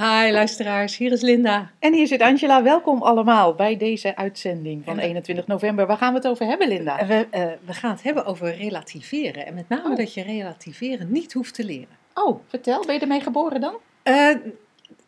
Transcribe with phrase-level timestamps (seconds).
[0.00, 1.70] Hi luisteraars, hier is Linda.
[1.78, 2.62] En hier zit Angela.
[2.62, 5.86] Welkom allemaal bij deze uitzending van 21 november.
[5.86, 7.06] Waar gaan we het over hebben, Linda?
[7.06, 9.46] We, uh, we gaan het hebben over relativeren.
[9.46, 9.96] En met name oh.
[9.96, 11.96] dat je relativeren niet hoeft te leren.
[12.14, 12.84] Oh, vertel.
[12.84, 13.74] Ben je ermee geboren dan?
[14.04, 14.34] Uh,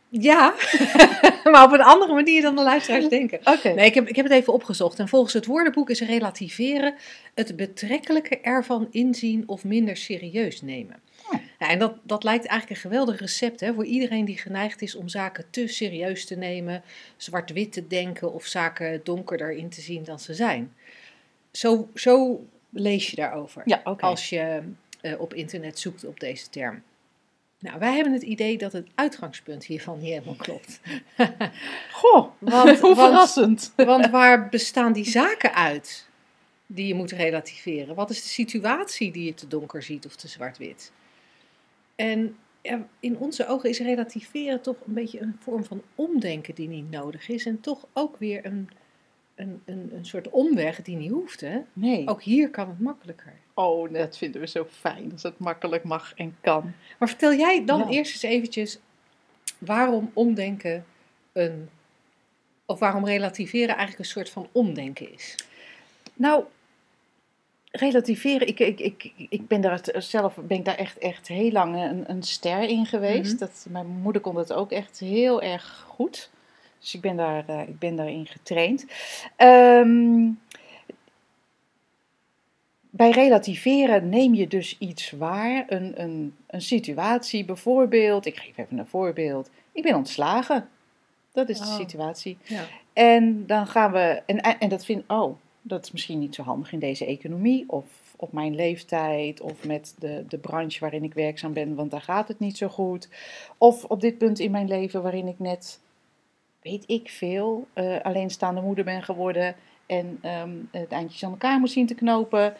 [0.08, 0.54] ja,
[1.50, 3.38] maar op een andere manier dan de luisteraars denken.
[3.44, 3.68] Oké.
[3.68, 4.98] Nee, ik heb, ik heb het even opgezocht.
[4.98, 6.94] En volgens het woordenboek is relativeren
[7.34, 10.96] het betrekkelijke ervan inzien of minder serieus nemen.
[11.58, 14.94] Ja, en dat, dat lijkt eigenlijk een geweldig recept hè, voor iedereen die geneigd is
[14.94, 16.82] om zaken te serieus te nemen,
[17.16, 20.74] zwart-wit te denken of zaken donkerder in te zien dan ze zijn.
[21.52, 24.10] Zo, zo lees je daarover ja, okay.
[24.10, 24.62] als je
[25.02, 26.82] uh, op internet zoekt op deze term.
[27.58, 30.80] Nou, wij hebben het idee dat het uitgangspunt hiervan niet helemaal klopt.
[32.00, 33.72] Goh, want, hoe verrassend.
[33.76, 36.08] Want, want waar bestaan die zaken uit
[36.66, 37.94] die je moet relativeren?
[37.94, 40.92] Wat is de situatie die je te donker ziet of te zwart-wit?
[42.02, 46.68] En ja, in onze ogen is relativeren toch een beetje een vorm van omdenken die
[46.68, 47.46] niet nodig is.
[47.46, 48.70] En toch ook weer een,
[49.34, 51.40] een, een, een soort omweg die niet hoeft.
[51.40, 51.60] Hè?
[51.72, 52.08] Nee.
[52.08, 53.32] Ook hier kan het makkelijker.
[53.54, 56.72] Oh, dat vinden we zo fijn als het makkelijk mag en kan.
[56.98, 57.88] Maar vertel jij dan ja.
[57.88, 58.78] eerst eens eventjes
[59.58, 60.84] waarom omdenken
[61.32, 61.68] een.
[62.66, 65.36] Of waarom relativeren eigenlijk een soort van omdenken is?
[66.14, 66.44] Nou,
[67.72, 71.76] relativeren, ik, ik, ik, ik ben daar zelf ben ik daar echt, echt heel lang
[71.76, 73.32] een, een ster in geweest.
[73.32, 73.38] Mm -hmm.
[73.38, 76.30] dat, mijn moeder kon dat ook echt heel erg goed.
[76.78, 78.86] Dus ik ben, daar, uh, ik ben daarin getraind.
[79.36, 80.40] Um,
[82.90, 88.26] bij relativeren neem je dus iets waar, een, een, een situatie bijvoorbeeld.
[88.26, 89.50] Ik geef even een voorbeeld.
[89.72, 90.68] Ik ben ontslagen.
[91.32, 91.76] Dat is de oh.
[91.76, 92.38] situatie.
[92.42, 92.64] Ja.
[92.92, 96.72] En dan gaan we, en, en dat vind oh, dat is misschien niet zo handig
[96.72, 101.52] in deze economie of op mijn leeftijd of met de, de branche waarin ik werkzaam
[101.52, 103.08] ben, want daar gaat het niet zo goed.
[103.58, 105.80] Of op dit punt in mijn leven waarin ik net,
[106.60, 109.54] weet ik veel, uh, alleenstaande moeder ben geworden
[109.86, 112.54] en um, het eindjes aan elkaar moet zien te knopen.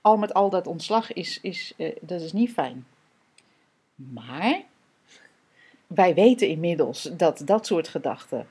[0.00, 2.86] Al met al dat ontslag is, is, uh, dat is niet fijn.
[3.94, 4.62] Maar
[5.86, 8.46] wij weten inmiddels dat dat soort gedachten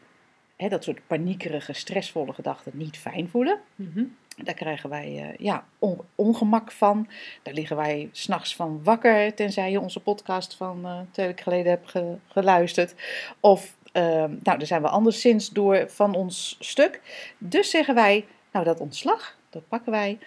[0.55, 3.59] Hè, dat soort paniekerige, stressvolle gedachten niet fijn voelen.
[3.75, 4.15] Mm -hmm.
[4.37, 7.07] Daar krijgen wij uh, ja, on, ongemak van.
[7.43, 11.71] Daar liggen wij s'nachts van wakker, tenzij je onze podcast van uh, twee weken geleden
[11.71, 12.95] hebt ge, geluisterd.
[13.39, 17.01] Of, uh, nou, daar zijn we anderszins door van ons stuk.
[17.37, 20.17] Dus zeggen wij, nou, dat ontslag, dat pakken wij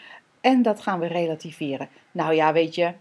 [0.41, 1.89] en dat gaan we relativeren.
[2.13, 2.93] Nou ja, weet je,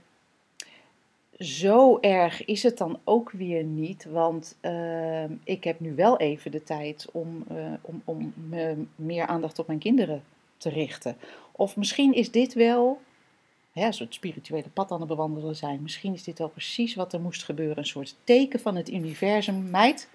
[1.40, 6.51] zo erg is het dan ook weer niet, want uh, ik heb nu wel even
[6.51, 10.23] de tijd om, uh, om, om me meer aandacht op mijn kinderen
[10.57, 11.18] te richten.
[11.51, 13.01] Of misschien is dit wel,
[13.72, 17.13] hè, we het spirituele pad aan het bewandelen zijn, misschien is dit wel precies wat
[17.13, 17.78] er moest gebeuren.
[17.78, 19.69] Een soort teken van het universum.
[19.69, 20.09] Meid,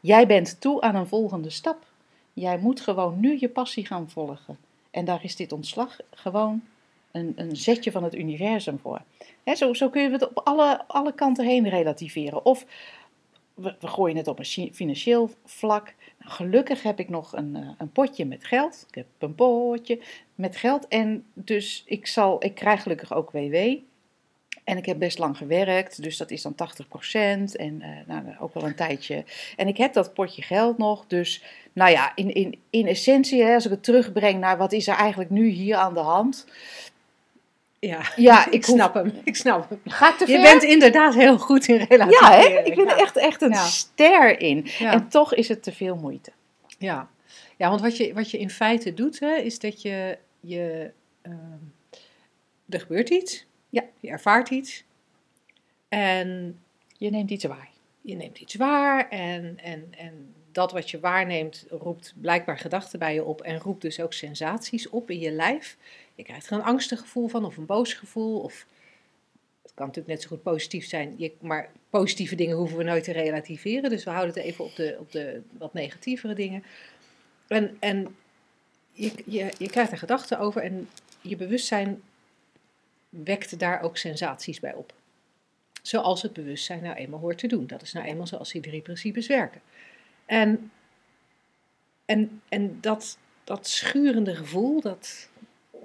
[0.00, 1.86] jij bent toe aan een volgende stap.
[2.32, 4.58] Jij moet gewoon nu je passie gaan volgen.
[4.90, 6.62] En daar is dit ontslag gewoon
[7.16, 9.02] een, een zetje van het universum voor.
[9.54, 12.44] Zo, zo kun je het op alle, alle kanten heen relativeren.
[12.44, 12.66] Of
[13.54, 15.94] we, we gooien het op een financieel vlak.
[16.18, 18.84] Nou, gelukkig heb ik nog een, een potje met geld.
[18.88, 20.00] Ik heb een potje
[20.34, 20.88] met geld.
[20.88, 23.76] En dus ik, zal, ik krijg gelukkig ook WW.
[24.64, 26.56] En ik heb best lang gewerkt, dus dat is dan 80%.
[27.52, 29.24] En uh, nou, ook wel een tijdje.
[29.56, 31.06] En ik heb dat potje geld nog.
[31.06, 34.88] Dus nou ja, in, in, in essentie, hè, als ik het terugbreng naar wat is
[34.88, 36.46] er eigenlijk nu hier aan de hand
[37.86, 39.12] ja, ja ik, ik snap hem.
[39.24, 39.80] Ik snap hem.
[39.84, 42.50] Gaat te Je bent inderdaad heel goed in relativeren.
[42.50, 42.62] Ja, hè?
[42.62, 44.66] ik ben er echt, echt een ster in.
[44.78, 46.32] En toch is het te veel moeite.
[46.78, 47.08] Ja,
[47.56, 50.90] ja want wat je, wat je in feite doet, hè, is dat je, je
[51.22, 51.32] uh,
[52.68, 53.46] er gebeurt iets.
[53.68, 53.84] Ja.
[54.00, 54.84] Je ervaart iets.
[55.88, 56.58] En
[56.96, 57.70] je neemt iets waar.
[58.00, 63.14] Je neemt iets waar en, en, en dat wat je waarneemt roept blijkbaar gedachten bij
[63.14, 65.76] je op en roept dus ook sensaties op in je lijf.
[66.16, 68.40] Je krijgt er een angstig gevoel van of een boos gevoel.
[68.40, 68.66] Of
[69.62, 71.14] het kan natuurlijk net zo goed positief zijn.
[71.16, 73.90] Je, maar positieve dingen hoeven we nooit te relativeren.
[73.90, 76.64] Dus we houden het even op de, op de wat negatievere dingen.
[77.46, 78.16] En, en
[78.92, 80.88] je, je, je krijgt er gedachten over en
[81.20, 82.02] je bewustzijn
[83.08, 84.92] wekt daar ook sensaties bij op.
[85.82, 87.66] Zoals het bewustzijn nou eenmaal hoort te doen.
[87.66, 89.60] Dat is nou eenmaal zoals die drie principes werken.
[90.26, 90.70] En,
[92.04, 95.28] en, en dat, dat schurende gevoel, dat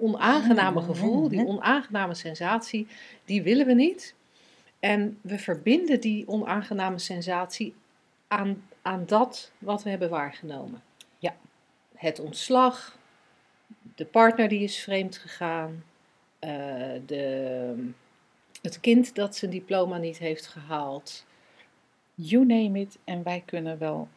[0.02, 2.86] onaangename gevoel, die onaangename sensatie,
[3.24, 4.14] die willen we niet.
[4.80, 7.74] En we verbinden die onaangename sensatie
[8.28, 10.82] aan, aan dat wat we hebben waargenomen.
[11.18, 11.34] Ja.
[11.94, 12.98] Het ontslag,
[13.94, 15.84] de partner die is vreemd gegaan,
[16.38, 16.50] eh,
[17.06, 17.90] de,
[18.62, 21.24] het kind dat zijn diploma niet heeft gehaald.
[22.14, 22.98] You name it.
[23.04, 24.08] En wij kunnen wel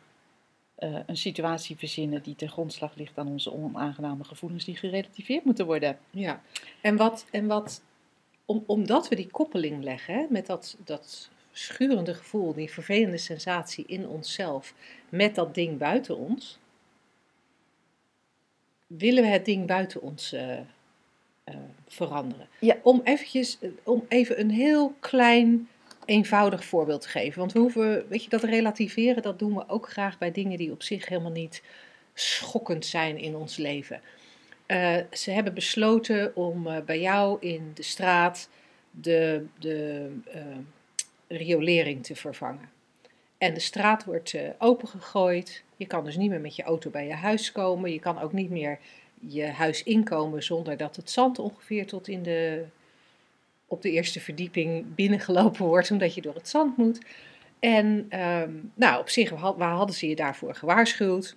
[0.76, 5.66] eh, een situatie verzinnen die ten grondslag ligt aan onze onaangename gevoelens die gerelativeerd moeten
[5.66, 5.98] worden.
[6.10, 6.42] Ja,
[6.82, 7.82] en wat, en wat
[8.46, 13.86] om, omdat we die koppeling leggen hè, met dat, dat schurende gevoel, die vervelende sensatie
[13.88, 14.74] in onszelf,
[15.10, 16.60] met dat ding buiten ons,
[18.88, 20.60] willen we het ding buiten ons eh,
[21.44, 21.56] eh,
[21.88, 22.48] veranderen.
[22.60, 22.78] Ja.
[22.84, 25.70] Om, eventjes, om even een heel klein,
[26.06, 27.40] eenvoudig voorbeeld te geven.
[27.40, 30.72] Want we hoeven, weet je, dat relativeren, dat doen we ook graag bij dingen die
[30.72, 31.64] op zich helemaal niet
[32.14, 34.02] schokkend zijn in ons leven.
[34.66, 38.50] Eh, ze hebben besloten om eh, bij jou in de straat
[38.92, 40.42] de, de eh,
[41.28, 42.70] riolering te vervangen.
[43.38, 45.64] En de straat wordt opengegooid.
[45.78, 47.92] Je kan dus niet meer met je auto bij je huis komen.
[47.92, 48.80] Je kan ook niet meer
[49.20, 52.66] je huis inkomen zonder dat het zand ongeveer tot in de,
[53.76, 57.00] op de eerste verdieping binnengelopen wordt, omdat je door het zand moet.
[57.60, 61.36] En ehm, nou, op zich waar hadden ze je daarvoor gewaarschuwd.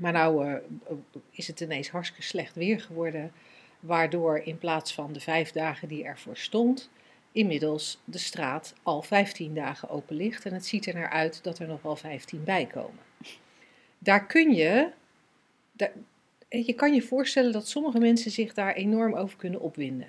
[0.00, 0.56] Maar nou eh,
[1.30, 3.32] is het ineens hartstikke slecht weer geworden.
[3.80, 6.90] Waardoor in plaats van de vijf dagen die ervoor stond,
[7.32, 10.44] inmiddels de straat al 15 dagen open ligt.
[10.44, 13.02] En het ziet er naar uit dat er nog wel 15 bij komen.
[13.98, 14.90] Daar kun je,
[16.48, 20.08] je kan je voorstellen dat sommige mensen zich daar enorm over kunnen opwinden.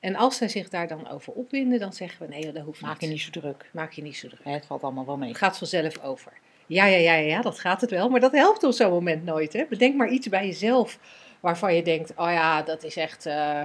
[0.00, 3.00] En als zij zich daar dan over opwinden, dan zeggen we nee, dat hoeft Maak
[3.00, 3.14] je niet.
[3.14, 3.70] niet zo druk.
[3.72, 4.40] Maak je niet zo druk.
[4.44, 5.28] Het valt allemaal wel mee.
[5.28, 6.32] Het gaat vanzelf over.
[6.66, 8.08] Ja, ja, ja, ja, dat gaat het wel.
[8.08, 9.52] Maar dat helpt op zo'n moment nooit.
[9.52, 9.64] Hè?
[9.68, 10.98] Bedenk maar iets bij jezelf
[11.40, 13.62] waarvan je denkt: oh ja, dat is echt eh,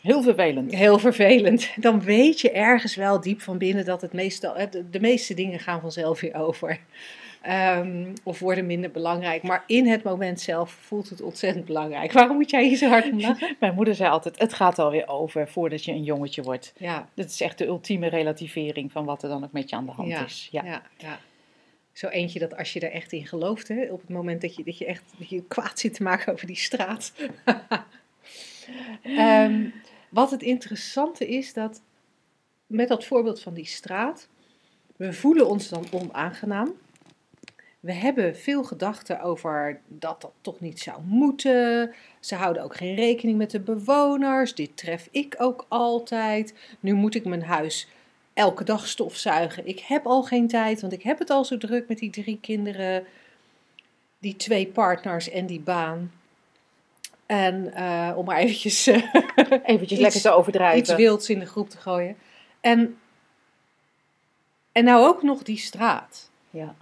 [0.00, 0.74] Heel vervelend.
[0.74, 1.70] heel vervelend.
[1.76, 5.58] Dan weet je ergens wel diep van binnen dat het meestal, de, de meeste dingen
[5.60, 6.80] gaan vanzelf weer over.
[7.44, 9.42] Ehm, of worden minder belangrijk.
[9.42, 12.12] Maar in het moment zelf voelt het ontzettend belangrijk.
[12.20, 13.56] Waarom moet jij hier zo hard om lachen?
[13.60, 16.72] Mijn moeder zei altijd, het gaat alweer over voordat je een jongetje wordt.
[16.76, 19.86] Ja, Dat is echt de ultieme relativering van wat er dan ook met je aan
[19.86, 20.48] de hand Ja, is.
[20.50, 20.64] Ja.
[20.64, 21.18] ja, ja.
[21.92, 24.64] Zo eentje dat als je er echt in gelooft, hè, op het moment dat je,
[24.64, 27.12] dat je echt dat je kwaad zit te maken over die straat.
[29.02, 29.68] Ehm,
[30.08, 31.82] wat het interessante is dat
[32.66, 34.28] met dat voorbeeld van die straat,
[34.96, 36.74] we voelen ons dan onaangenaam.
[37.84, 41.94] We hebben veel gedachten over dat dat toch niet zou moeten.
[42.20, 44.54] Ze houden ook geen rekening met de bewoners.
[44.54, 46.54] Dit tref ik ook altijd.
[46.80, 47.88] Nu moet ik mijn huis
[48.34, 49.66] elke dag stofzuigen.
[49.66, 52.38] Ik heb al geen tijd, want ik heb het al zo druk met die drie
[52.40, 53.04] kinderen,
[54.18, 56.12] die twee partners en die baan.
[57.26, 58.94] En eh, om maar eventjes eh,
[59.64, 60.78] Eventjes Iets- lekker te overdrijven.
[60.78, 62.16] iets wilds in de groep te gooien.
[62.60, 62.98] En,
[64.72, 66.30] en nou ook nog die straat.
[66.50, 66.74] Ja.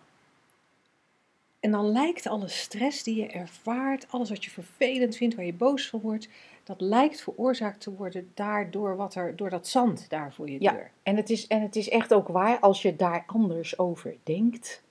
[1.63, 5.55] En dan lijkt alle stress die je ervaart, alles wat je vervelend vindt, waar je
[5.55, 6.29] boos van wordt,
[6.65, 10.73] dat lijkt veroorzaakt te worden daardoor wat er, door dat zand daar voor je Ja.
[10.73, 10.91] deur.
[11.03, 14.83] En het, is, en het is echt ook waar, als je daar anders over denkt,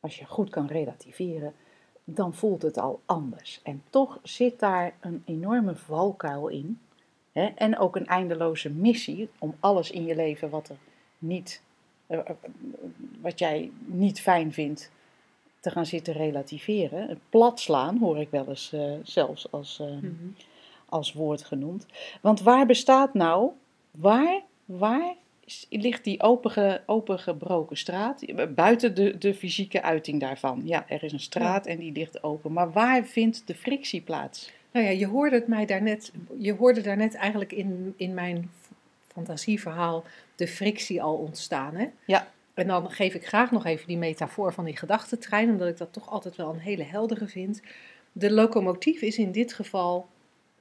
[0.00, 1.54] als je goed kan relativeren,
[2.04, 3.60] dan voelt het al anders.
[3.62, 6.80] En toch zit daar een enorme valkuil in.
[7.32, 7.46] Hè?
[7.46, 10.76] En ook een eindeloze missie om alles in je leven wat, er
[11.18, 11.62] niet,
[12.06, 12.24] eh, eh,
[13.20, 14.90] wat jij niet fijn vindt,
[15.62, 17.20] te gaan zitten relativeren.
[17.28, 20.12] Plat slaan hoor ik wel eens eh, zelfs als, eh, Mhm.
[20.88, 21.86] als woord genoemd.
[22.20, 23.50] Want waar bestaat nou,
[23.90, 25.14] waar, waar
[25.68, 28.24] ligt die openge, opengebroken straat?
[28.54, 30.62] Buiten de, de fysieke uiting daarvan.
[30.64, 32.52] Ja, er is een straat en die ligt open.
[32.52, 34.50] Maar waar vindt de frictie plaats?
[34.72, 38.50] Nou ja, je hoorde het mij daarnet, je hoorde daarnet eigenlijk in, in mijn
[39.12, 40.04] fantasieverhaal
[40.36, 41.74] de frictie al ontstaan.
[41.74, 41.86] Hè?
[42.04, 42.28] Ja.
[42.54, 45.92] En dan geef ik graag nog even die metafoor van die gedachtentrein, omdat ik dat
[45.92, 47.62] toch altijd wel een hele heldere vind.
[48.12, 50.08] De locomotief is in dit geval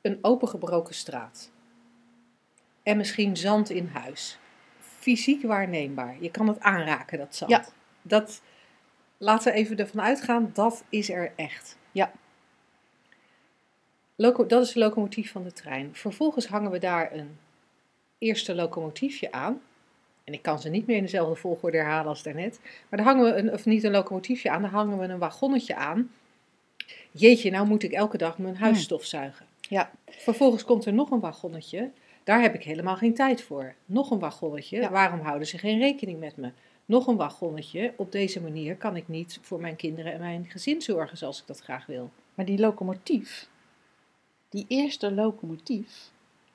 [0.01, 1.51] een opengebroken straat.
[2.83, 4.37] En misschien zand in huis.
[4.79, 6.15] Fysiek waarneembaar.
[6.19, 7.51] Je kan het aanraken, dat zand.
[7.51, 7.65] Ja.
[8.01, 8.41] Dat,
[9.17, 11.77] laten we even ervan uitgaan, dat is er echt.
[11.91, 12.11] Ja.
[14.15, 15.95] Loco, dat is de locomotief van de trein.
[15.95, 17.37] Vervolgens hangen we daar een
[18.17, 19.61] eerste locomotiefje aan.
[20.31, 22.59] En ik kan ze niet meer in dezelfde volgorde herhalen als daarnet.
[22.89, 25.75] Maar daar hangen we, een, of niet een locomotiefje aan, daar hangen we een wagonnetje
[25.75, 26.11] aan.
[27.11, 28.83] Jeetje, nou moet ik elke dag mijn huis Hmm.
[28.83, 29.45] stofzuigen.
[29.59, 29.91] Ja.
[30.07, 31.89] Vervolgens komt er nog een wagonnetje.
[32.23, 33.73] Daar heb ik helemaal geen tijd voor.
[33.85, 34.77] Nog een wagonnetje.
[34.77, 34.91] Ja.
[34.91, 36.51] Waarom houden ze geen rekening met me?
[36.85, 37.93] Nog een wagonnetje.
[37.95, 41.47] Op deze manier kan ik niet voor mijn kinderen en mijn gezin zorgen zoals ik
[41.47, 42.11] dat graag wil.
[42.35, 43.47] Maar die locomotief,
[44.49, 46.11] die eerste locomotief,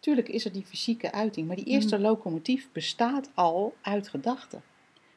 [0.07, 4.63] tuurlijk is er die fysieke uiting, maar die eerste locomotief bestaat al uit gedachten.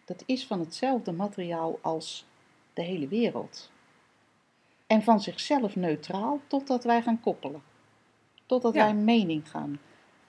[0.05, 2.25] Dat is van hetzelfde materiaal als
[2.73, 3.71] de hele wereld.
[4.87, 7.61] En van zichzelf neutraal totdat wij gaan koppelen.
[8.45, 8.79] Totdat Ja.
[8.81, 9.79] wij een mening gaan,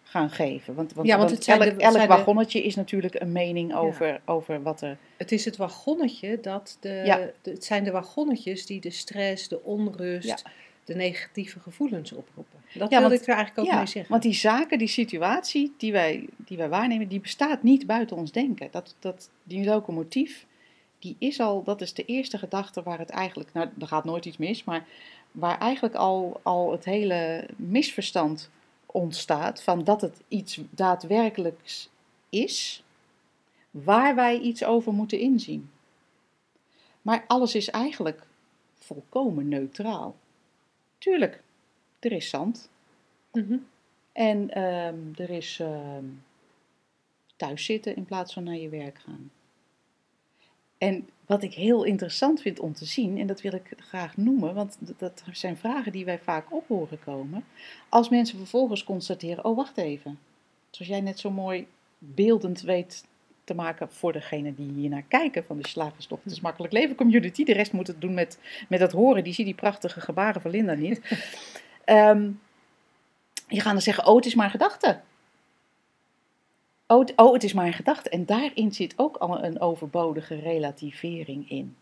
[0.02, 0.74] gaan geven.
[0.74, 3.32] Want, want, Ja, want want het zijn elk, de- elk de- wagonnetje is natuurlijk een
[3.32, 4.98] mening over, over wat er...
[5.16, 7.16] Het is het wagonnetje dat de, Ja.
[7.42, 10.44] de- het zijn de wagonnetjes die de stress, de onrust.
[10.90, 12.58] De negatieve gevoelens oproepen.
[12.74, 14.10] Dat Ja, wilde want- ik er eigenlijk ook ja, mee zeggen.
[14.10, 18.32] want die zaken, die situatie die wij, die wij waarnemen, die bestaat niet buiten ons
[18.32, 18.68] denken.
[18.70, 20.46] Dat, dat, die locomotief,
[20.98, 24.24] die is al, dat is de eerste gedachte waar het eigenlijk, nou, er gaat nooit
[24.24, 24.86] iets mis, maar
[25.32, 28.50] waar eigenlijk al, al het hele misverstand
[28.86, 31.88] ontstaat van dat het iets daadwerkelijks
[32.30, 32.82] is,
[33.70, 35.70] waar wij iets over moeten inzien.
[37.02, 38.22] Maar alles is eigenlijk
[38.78, 40.16] volkomen neutraal.
[41.00, 41.42] Tuurlijk,
[41.98, 42.70] er is zand,
[43.32, 43.56] Mhm.
[44.12, 46.04] en ehm, er is ehm,
[47.36, 49.30] thuis zitten in plaats van naar je werk gaan.
[50.78, 54.54] En wat ik heel interessant vind om te zien, en dat wil ik graag noemen,
[54.54, 57.44] want dat zijn vragen die wij vaak op horen komen.
[57.88, 60.18] Als mensen vervolgens constateren: oh wacht even.
[60.70, 61.66] Zoals jij net zo mooi
[61.98, 63.04] beeldend weet
[63.44, 67.44] te maken voor degene die hier naar kijken van de Slagersdochters Makkelijk Leven Community.
[67.44, 69.24] De rest moet het doen met, met het horen.
[69.24, 71.00] Die ziet die prachtige gebaren van Linda niet.
[71.84, 72.30] Ehm,
[73.48, 75.00] je gaat dan zeggen, oh, het is maar een gedachte.
[76.86, 78.08] Oh, het- oh, het is maar een gedachte.
[78.10, 81.76] En daarin zit ook al een overbodige relativering in.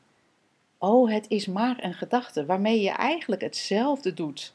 [0.78, 4.52] Oh, het is maar een gedachte, waarmee je eigenlijk hetzelfde doet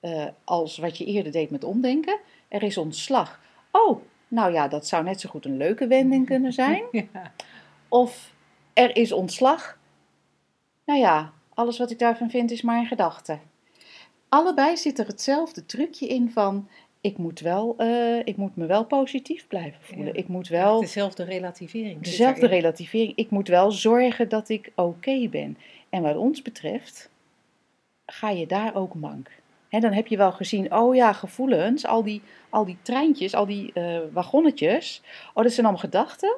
[0.00, 2.18] eh, als wat je eerder deed met omdenken.
[2.48, 3.40] Er is ontslag.
[3.70, 6.82] Oh, nou ja, dat zou net zo goed een leuke wending kunnen zijn.
[6.90, 7.32] Ja.
[7.88, 8.32] Of
[8.72, 9.78] er is ontslag.
[10.84, 13.38] Nou ja, alles wat ik daarvan vind is maar een gedachte.
[14.28, 16.68] Allebei zit er hetzelfde trucje in van
[17.00, 20.06] ik moet, wel, eh, ik moet me wel positief blijven voelen.
[20.06, 20.12] Ja.
[20.12, 22.00] Ik moet wel Dezelfde relativering.
[22.02, 22.60] dezelfde erin.
[22.60, 23.12] relativering.
[23.16, 25.58] Ik moet wel zorgen dat ik oké ben.
[25.88, 27.10] En wat ons betreft
[28.06, 29.30] ga je daar ook mank.
[29.72, 33.46] Hè, dan heb je wel gezien, oh ja, gevoelens, al die, al die treintjes, al
[33.46, 35.02] die eh, wagonnetjes.
[35.34, 36.36] Oh, dat zijn allemaal gedachten.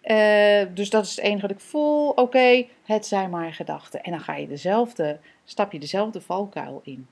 [0.00, 2.08] Eh, dus dat is het enige wat ik voel.
[2.08, 4.02] Oké, het zijn maar gedachten.
[4.02, 7.06] En dan ga je dezelfde, stap je dezelfde valkuil in.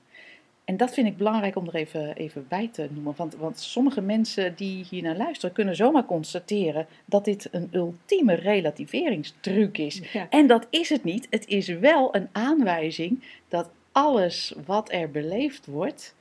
[0.65, 3.13] En dat vind ik belangrijk om er even, even bij te noemen.
[3.17, 8.33] Want, want sommige mensen die hier naar luisteren kunnen zomaar constateren dat dit een ultieme
[8.33, 10.01] relativeringstruc is.
[10.13, 10.27] Ja.
[10.29, 11.27] En dat is het niet.
[11.29, 16.15] Het is wel een aanwijzing dat alles wat er beleefd wordt,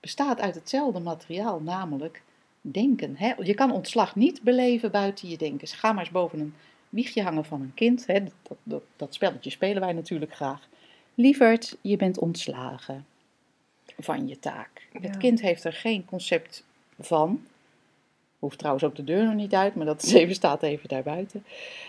[0.00, 2.22] bestaat uit hetzelfde materiaal, namelijk
[2.60, 3.16] denken.
[3.16, 3.32] Hè?
[3.42, 5.58] Je kan ontslag niet beleven buiten je denken.
[5.58, 6.54] Dus ga maar eens boven een
[6.88, 8.06] wiegje hangen van een kind.
[8.06, 8.22] Hè?
[8.22, 10.68] Dat, dat, dat spelletje spelen wij natuurlijk graag.
[11.14, 13.06] Lieverd, je bent ontslagen
[13.98, 14.88] van je taak.
[15.00, 16.64] Het kind heeft er geen concept
[17.00, 17.46] van.
[18.38, 21.44] Hoeft trouwens ook de deur nog niet uit, maar dat is even, staat even daarbuiten.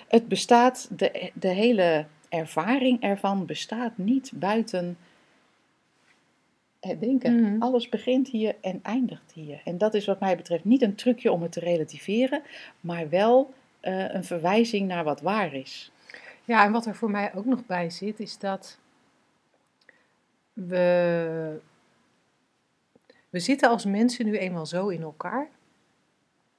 [0.08, 4.98] Het bestaat, de, de hele ervaring ervan bestaat niet buiten
[6.82, 7.42] het denken.
[7.42, 7.62] Mhm.
[7.62, 9.62] Alles begint hier en eindigt hier.
[9.66, 12.42] En dat is wat mij betreft niet een trucje om het te relativeren,
[12.80, 15.92] maar wel eh, een verwijzing naar wat waar is.
[16.44, 18.80] Ja, en wat er voor mij ook nog bij zit, is dat
[20.54, 21.60] we,
[23.30, 25.50] we zitten als mensen nu eenmaal zo in elkaar,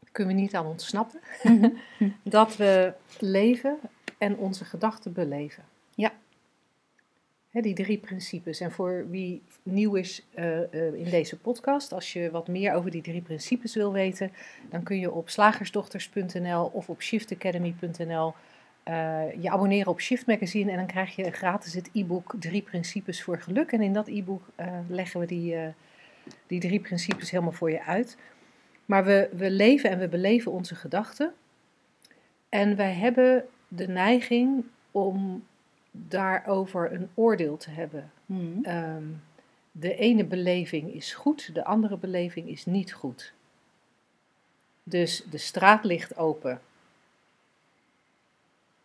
[0.00, 1.20] daar kunnen we niet aan ontsnappen,
[2.22, 3.78] dat we leven
[4.18, 5.64] en onze gedachten beleven.
[7.60, 8.60] Die drie principes.
[8.60, 12.90] En voor wie nieuw is eh, eh, in deze podcast, als je wat meer over
[12.90, 14.32] die drie principes wil weten,
[14.70, 18.34] dan kun je op slagersdochters.nl of op shiftacademy.nl
[18.82, 23.22] eh, je abonneren op Shift Magazine en dan krijg je gratis het e-book Drie Principes
[23.22, 23.72] voor Geluk.
[23.72, 24.42] En in dat e-book
[24.88, 25.56] leggen we die,
[26.46, 28.16] die drie principes helemaal voor je uit.
[28.84, 31.32] Maar we, we leven en we beleven onze gedachten.
[32.48, 35.44] En wij hebben de neiging om
[35.92, 38.12] daarover een oordeel te hebben.
[38.26, 38.64] Mhm.
[38.64, 39.04] Ehm,
[39.72, 43.32] de ene beleving is goed, de andere beleving is niet goed.
[44.82, 46.60] Dus de straat ligt open.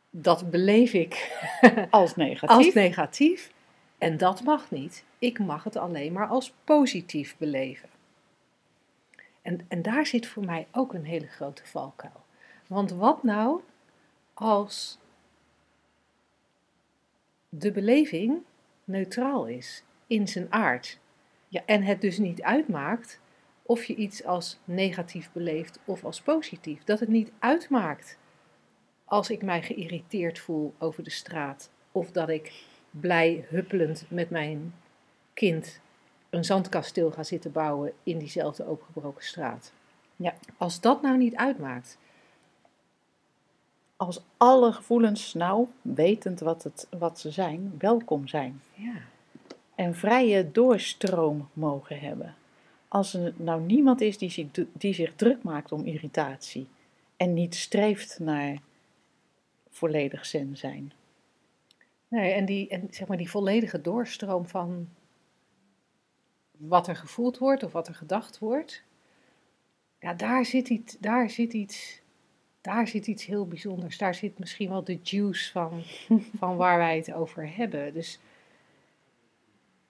[0.10, 1.42] Dat beleef ik
[1.90, 2.58] Als negatief.
[2.58, 3.52] als negatief.
[3.98, 5.04] En dat mag niet.
[5.20, 7.90] Ik mag het alleen maar als positief beleven.
[9.42, 12.24] En, en daar zit voor mij ook een hele grote valkuil.
[12.68, 13.62] Want wat nou
[14.34, 14.98] als
[17.50, 18.42] de beleving
[18.84, 21.00] neutraal is in zijn aard?
[21.48, 21.62] Ja.
[21.66, 23.20] En het dus niet uitmaakt
[23.64, 26.84] of je iets als negatief beleeft of als positief.
[26.84, 28.18] Dat het niet uitmaakt
[29.06, 34.74] als ik mij geïrriteerd voel over de straat of dat ik blij huppelend met mijn
[35.34, 35.80] kind
[36.30, 39.74] een zandkasteel gaan zitten bouwen in diezelfde opengebroken straat.
[40.16, 40.34] Ja.
[40.58, 41.98] Als dat nou niet uitmaakt,
[43.98, 48.62] Als alle gevoelens, nou, wetend wat, het, wat ze zijn, welkom zijn.
[48.74, 49.02] ja,
[49.76, 52.36] En vrije doorstroom mogen hebben.
[52.88, 56.68] Als er nou niemand is die zich, die zich druk maakt om irritatie.
[57.16, 58.58] En niet streeft naar
[59.70, 60.92] volledig zen zijn.
[62.08, 64.88] Nee, en die, en zeg maar die volledige doorstroom van
[66.58, 68.84] wat er gevoeld wordt of wat er gedacht wordt.
[70.00, 72.02] Ja, daar zit iets, daar zit iets,
[72.68, 73.98] daar zit iets heel bijzonders.
[73.98, 75.84] Daar zit misschien wel de juice van,
[76.40, 77.94] van waar wij het over hebben.
[77.94, 78.20] Dus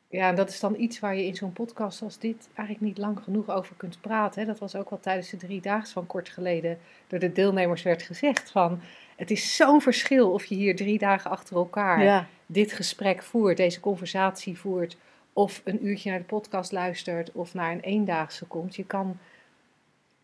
[0.09, 2.97] ja, en dat is dan iets waar je in zo'n podcast als dit eigenlijk niet
[2.97, 4.41] lang genoeg over kunt praten.
[4.41, 4.47] Hè.
[4.47, 8.51] Dat was ook wel tijdens de driedaags van kort geleden door de deelnemers werd gezegd
[8.51, 8.79] van...
[9.15, 13.57] Het is zo'n verschil of je hier drie dagen achter elkaar Ja, dit gesprek voert,
[13.57, 14.97] deze conversatie voert,
[15.33, 18.75] of een uurtje naar de podcast luistert, of naar een eendaagse komt.
[18.75, 19.17] Je kan,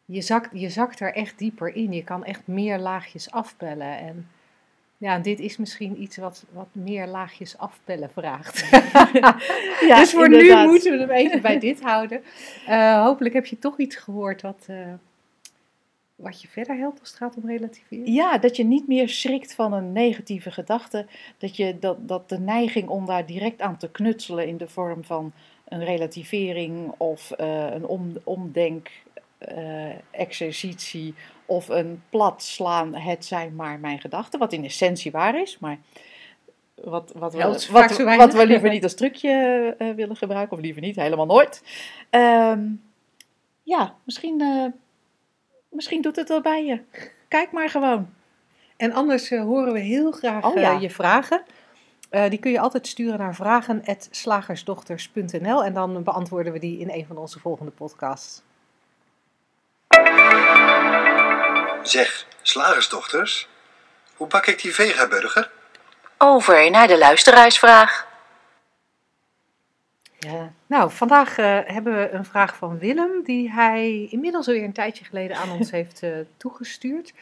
[0.06, 1.94] je zakt, je zakt er echt dieper in.
[1.94, 3.98] Je kan echt meer laagjes afpellen.
[3.98, 4.28] En
[4.98, 8.70] ja, dit is misschien iets wat, wat meer laagjes afpellen vraagt.
[9.90, 10.66] ja dus voor inderdaad.
[10.66, 12.22] nu moeten we hem even bij dit houden.
[12.68, 14.94] Eh, hopelijk heb je toch iets gehoord wat, eh,
[16.16, 18.14] wat je verder helpt als het gaat om relativeren.
[18.14, 21.06] Ja, dat je niet meer schrikt van een negatieve gedachte.
[21.38, 25.04] Dat, je, dat, dat de neiging om daar direct aan te knutselen in de vorm
[25.04, 25.32] van
[25.68, 28.90] een relativering of eh, een om, omdenk
[30.12, 31.14] exercitie
[31.46, 34.40] of een plat slaan, het zijn maar mijn gedachten.
[34.40, 35.78] Wat in essentie waar is, maar
[36.76, 40.82] wat, wat, we, wat, wat we liever niet als trucje eh, willen gebruiken, of liever
[40.82, 41.64] niet, helemaal nooit.
[42.10, 42.62] Ehm,
[43.64, 44.66] ja, misschien, eh,
[45.70, 46.82] misschien doet het wel bij je.
[47.28, 48.08] Kijk maar gewoon.
[48.78, 50.76] En anders eh, horen we heel graag Oh, ja.
[50.76, 51.44] eh, je vragen.
[52.10, 57.06] Eh, die kun je altijd sturen naar vragen.slagersdochters.nl en dan beantwoorden we die in een
[57.06, 58.44] van onze volgende podcasts.
[61.84, 63.48] Zeg, slagersdochters,
[64.16, 65.52] hoe bak ik die vegaburger?
[66.18, 68.08] Over naar de luisteraarsvraag.
[70.20, 74.74] Ja, Nou, vandaag eh, hebben we een vraag van Willem, die hij inmiddels alweer een
[74.74, 77.14] tijdje geleden aan ons heeft eh, toegestuurd.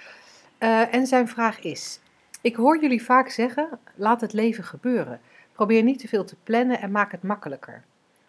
[0.58, 2.00] Eh, en zijn vraag is:
[2.41, 5.21] Ik hoor jullie vaak zeggen: laat het leven gebeuren.
[5.54, 7.84] Probeer niet te veel te plannen en maak het makkelijker.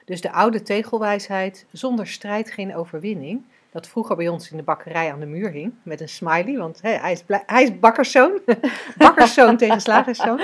[0.04, 3.44] Dus de oude tegelwijsheid: zonder strijd geen overwinning.
[3.72, 6.82] Dat vroeger bij ons in de bakkerij aan de muur hing, met een smiley, want
[6.82, 8.40] hij, is hij is bakkerszoon.
[8.96, 10.40] bakkerszoon tegen slagerszoon.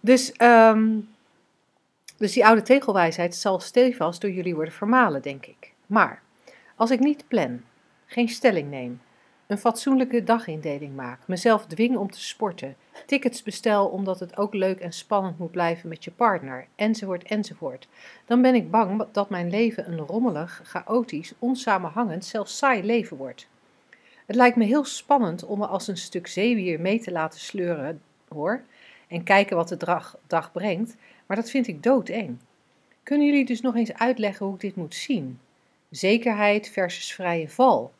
[0.00, 0.98] Dus, ehm,
[2.16, 5.72] dus die oude tegelwijsheid zal stevast door jullie worden vermalen, denk ik.
[5.86, 6.22] Maar
[6.76, 7.60] als ik niet plan,
[8.06, 9.00] geen stelling neem,
[9.48, 14.80] een fatsoenlijke dagindeling maak, mezelf dwing om te sporten, tickets bestel omdat het ook leuk
[14.80, 17.88] en spannend moet blijven met je partner, enzovoort, enzovoort,
[18.26, 23.48] dan ben ik bang dat mijn leven een rommelig, chaotisch, onsamenhangend, zelfs saai leven wordt.
[24.26, 28.00] Het lijkt me heel spannend om me als een stuk zeewier mee te laten sleuren,
[28.28, 28.62] hoor,
[29.08, 32.38] en kijken wat de dag, dag brengt, maar dat vind ik doodeng.
[33.02, 35.38] Kunnen jullie dus nog eens uitleggen hoe ik dit moet zien?
[35.90, 37.92] Zekerheid versus vrije val.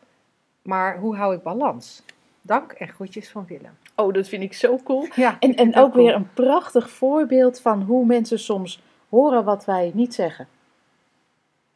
[0.68, 2.02] Maar hoe hou ik balans?
[2.42, 3.76] Dank en groetjes van Willem.
[3.94, 5.07] Oh, dat vind ik zo cool.
[5.14, 9.90] Ja, En, en ook weer een prachtig voorbeeld van hoe mensen soms horen wat wij
[9.94, 10.48] niet zeggen.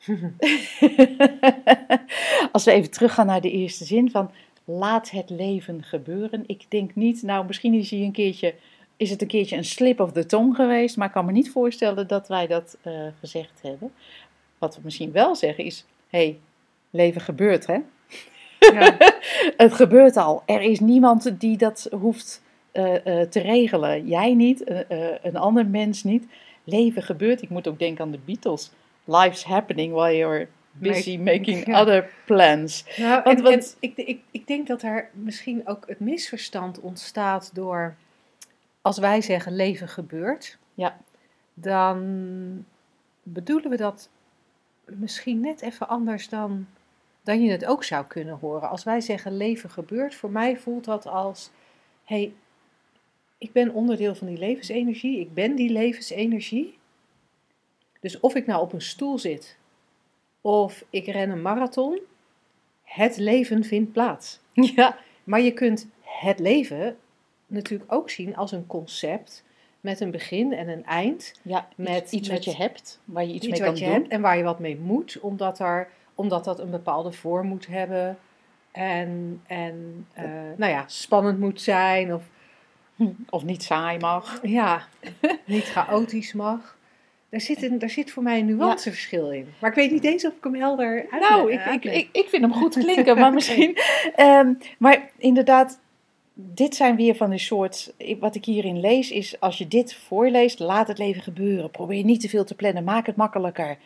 [2.53, 4.31] Als we even teruggaan naar de eerste zin van
[4.65, 6.45] laat het leven gebeuren.
[6.47, 8.55] Ik denk niet, nou misschien is, hij een keertje,
[8.97, 11.51] is het een keertje een slip of the tongue geweest, maar ik kan me niet
[11.51, 13.93] voorstellen dat wij dat eh, gezegd hebben.
[14.59, 16.39] Wat we misschien wel zeggen is, hé, hey,
[16.91, 17.79] leven gebeurt hè.
[18.73, 18.97] Ja.
[19.65, 20.43] Het gebeurt al.
[20.47, 24.07] Er is niemand die dat hoeft eh, eh, te regelen.
[24.07, 26.27] Jij niet, eh, een ander mens niet.
[26.65, 27.43] Leven gebeurt.
[27.43, 28.71] Ik moet ook denken aan de Beatles.
[29.05, 31.81] Life's happening while you're busy Make- making ja.
[31.81, 32.85] other plans.
[32.97, 36.81] Nou, Want- en, want- en ik, ik, ik denk dat er misschien ook het misverstand
[36.81, 37.95] ontstaat door,
[38.83, 40.97] als wij zeggen leven gebeurt, Ja.
[41.55, 42.65] dan
[43.23, 44.09] bedoelen we dat
[44.85, 46.67] misschien net even anders dan,
[47.23, 48.69] dan je het ook zou kunnen horen.
[48.69, 51.51] Als wij zeggen leven gebeurt, voor mij voelt dat als,
[52.05, 52.33] hey,
[53.39, 56.79] ik ben onderdeel van die levensenergie, ik ben die levensenergie.
[58.01, 59.57] Dus of ik nou op een stoel zit
[60.41, 61.99] of ik ren een marathon,
[62.83, 64.41] het leven vindt plaats.
[64.77, 66.97] Ja, Maar je kunt het leven
[67.47, 69.45] natuurlijk ook zien als een concept
[69.81, 71.41] met een begin en een eind.
[71.43, 74.11] ja Met- iets met wat je hebt, waar je iets, Iets mee kan doen.
[74.11, 78.19] en waar je wat mee moet, omdat, er, omdat dat een bepaalde vorm moet hebben.
[78.73, 80.25] En, en eh,
[80.57, 82.23] nou ja, spannend moet zijn of
[83.31, 84.41] Of niet saai mag.
[84.43, 84.87] ja,
[85.45, 86.77] niet chaotisch mag.
[87.29, 89.47] Daar zit, een, daar zit voor mij een nuanceverschil in.
[89.59, 92.29] Maar ik weet niet eens of ik hem helder uit Nou, ik, ik, ik, ik
[92.29, 93.77] vind hem goed klinken, maar misschien.
[94.17, 95.81] ehm, maar inderdaad,
[96.35, 97.95] dit zijn weer van een soort.
[98.21, 101.71] Wat ik hierin lees is: als je dit voorleest, laat het leven gebeuren.
[101.71, 103.79] Probeer niet te veel te plannen, maak het makkelijker.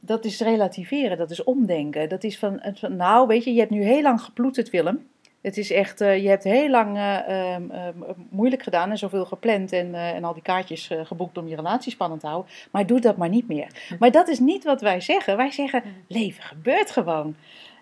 [0.00, 2.08] Dat is relativeren, dat is omdenken.
[2.08, 5.08] Dat is van, nou, weet je, je hebt nu heel lang geploeterd, Willem.
[5.40, 7.94] Het is echt, eh, je hebt heel lang eh, ehm, ehm,
[8.30, 11.92] moeilijk gedaan en zoveel gepland en, eh, en al die kaartjes geboekt om je relatie
[11.92, 12.50] spannend te houden.
[12.70, 13.96] Maar doe dat maar niet meer.
[13.98, 15.36] Maar dat is niet wat wij zeggen.
[15.36, 17.36] Wij zeggen, leven gebeurt gewoon.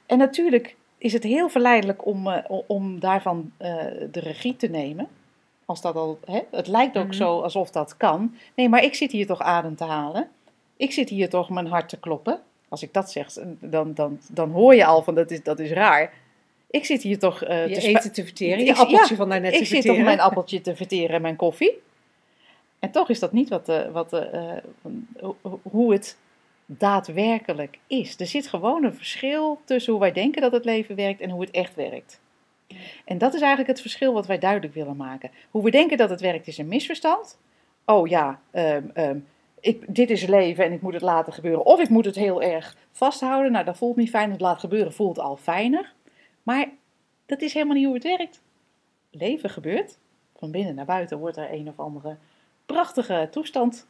[0.06, 2.28] En natuurlijk is het heel verleidelijk om,
[2.66, 3.52] om daarvan
[4.10, 5.08] de regie te nemen.
[5.64, 6.40] Als dat al, hè?
[6.50, 7.12] Het lijkt ook Mhm.
[7.12, 8.34] zo alsof dat kan.
[8.54, 10.28] Nee, maar ik zit hier toch adem te halen.
[10.76, 12.40] Ik zit hier toch mijn hart te kloppen.
[12.68, 13.28] Als ik dat zeg,
[13.60, 16.12] dan, dan, dan hoor je al van dat is, dat is raar.
[16.70, 19.28] Ik zit hier toch eh, je te eten te verteren, Ik- je ja, appeltje van
[19.28, 19.96] daarnet te ik zit verteren.
[19.96, 21.72] toch mijn appeltje te verteren en mijn koffie.
[22.78, 24.52] En toch is dat niet wat, eh, wat, eh,
[25.20, 26.16] ho- hoe het
[26.66, 28.20] daadwerkelijk is.
[28.20, 31.40] Er zit gewoon een verschil tussen hoe wij denken dat het leven werkt en hoe
[31.40, 32.20] het echt werkt.
[33.04, 35.30] En dat is eigenlijk het verschil wat wij duidelijk willen maken.
[35.50, 37.38] Hoe we denken dat het werkt is een misverstand.
[37.84, 39.18] Oh ja, ehm, ehm,
[39.60, 41.64] ik, dit is leven en ik moet het laten gebeuren.
[41.64, 43.52] Of ik moet het heel erg vasthouden.
[43.52, 44.30] Nou, dat voelt niet fijn.
[44.30, 45.92] Het laat gebeuren voelt al fijner.
[46.42, 46.68] Maar
[47.26, 48.40] dat is helemaal niet hoe het werkt.
[49.10, 49.98] Leven gebeurt.
[50.38, 52.16] Van binnen naar buiten wordt er een of andere
[52.66, 53.86] prachtige toestand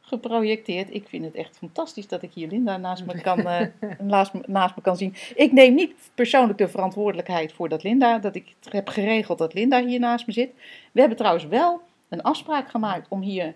[0.00, 0.94] geprojecteerd.
[0.94, 3.66] Ik vind het echt fantastisch dat ik hier Linda naast me kan, eh,
[3.98, 5.14] naast, me- naast me kan zien.
[5.34, 9.84] Ik neem niet persoonlijk de verantwoordelijkheid voor dat Linda, dat ik heb geregeld dat Linda
[9.84, 10.50] hier naast me zit.
[10.92, 13.54] We hebben trouwens wel een afspraak gemaakt om hier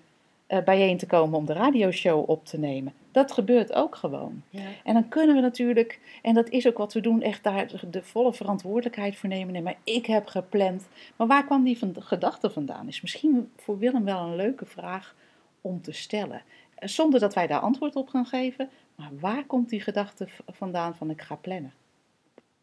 [0.60, 2.92] bijeen te komen om de radioshow op te nemen.
[3.10, 4.42] Dat gebeurt ook gewoon.
[4.50, 4.68] Ja.
[4.84, 8.02] En dan kunnen we natuurlijk, en dat is ook wat we doen, echt daar de
[8.02, 9.52] volle verantwoordelijkheid voor nemen.
[9.52, 10.88] Nee, maar ik heb gepland.
[11.16, 12.88] Maar waar kwam die van, gedachte vandaan?
[12.88, 15.14] Is misschien voor Willem wel een leuke vraag
[15.60, 16.42] om te stellen.
[16.74, 18.70] Eh, Zonder dat wij daar antwoord op gaan geven.
[18.94, 21.72] Maar waar komt die gedachte vandaan van ik ga plannen?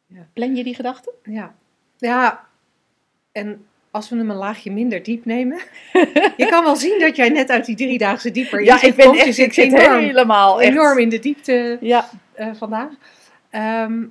[0.05, 0.27] Ja.
[0.33, 1.13] Plan je die gedachte?
[1.23, 1.55] Ja.
[1.97, 2.47] ja,
[3.31, 5.61] en als we hem een laagje minder diep nemen.
[6.37, 9.23] je kan wel zien dat jij net uit die driedaagse dieper inzicht komt.
[9.23, 10.71] Je zit enorm, helemaal echt.
[10.71, 12.91] enorm in de diepte Ja, eh, vandaag.
[13.49, 14.03] Ehm,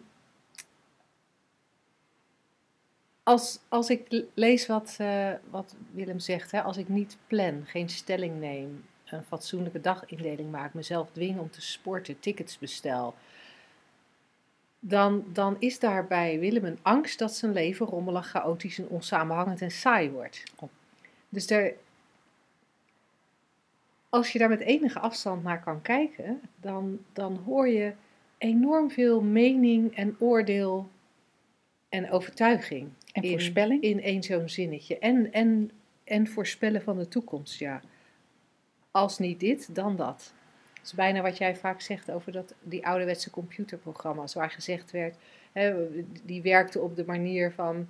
[3.23, 7.89] als, als ik lees wat, eh, wat Willem zegt, hè, als ik niet plan, geen
[7.89, 13.15] stelling neem, een fatsoenlijke dagindeling maak, mezelf dwing om te sporten, tickets bestel,
[14.81, 19.63] dan, dan is daar bij Willem een angst dat zijn leven rommelig, chaotisch en onsamenhangend
[19.63, 20.43] en saai wordt.
[20.57, 20.69] Oh.
[21.29, 21.73] Dus daar,
[24.09, 27.93] als je daar met enige afstand naar kan kijken, dan, dan hoor je
[28.39, 30.89] enorm veel mening en oordeel
[31.89, 32.89] en overtuiging.
[33.13, 33.83] en in- voorspelling?
[33.83, 34.99] In één zo'n zinnetje.
[34.99, 35.71] En, en,
[36.05, 37.81] en voorspellen van de toekomst, ja.
[38.91, 40.33] Als niet dit, dan dat.
[40.89, 45.17] Is bijna wat jij vaak zegt over dat, die ouderwetse computerprogramma's, waar gezegd werd,
[45.53, 45.87] hè,
[46.25, 47.89] die werkten op de manier van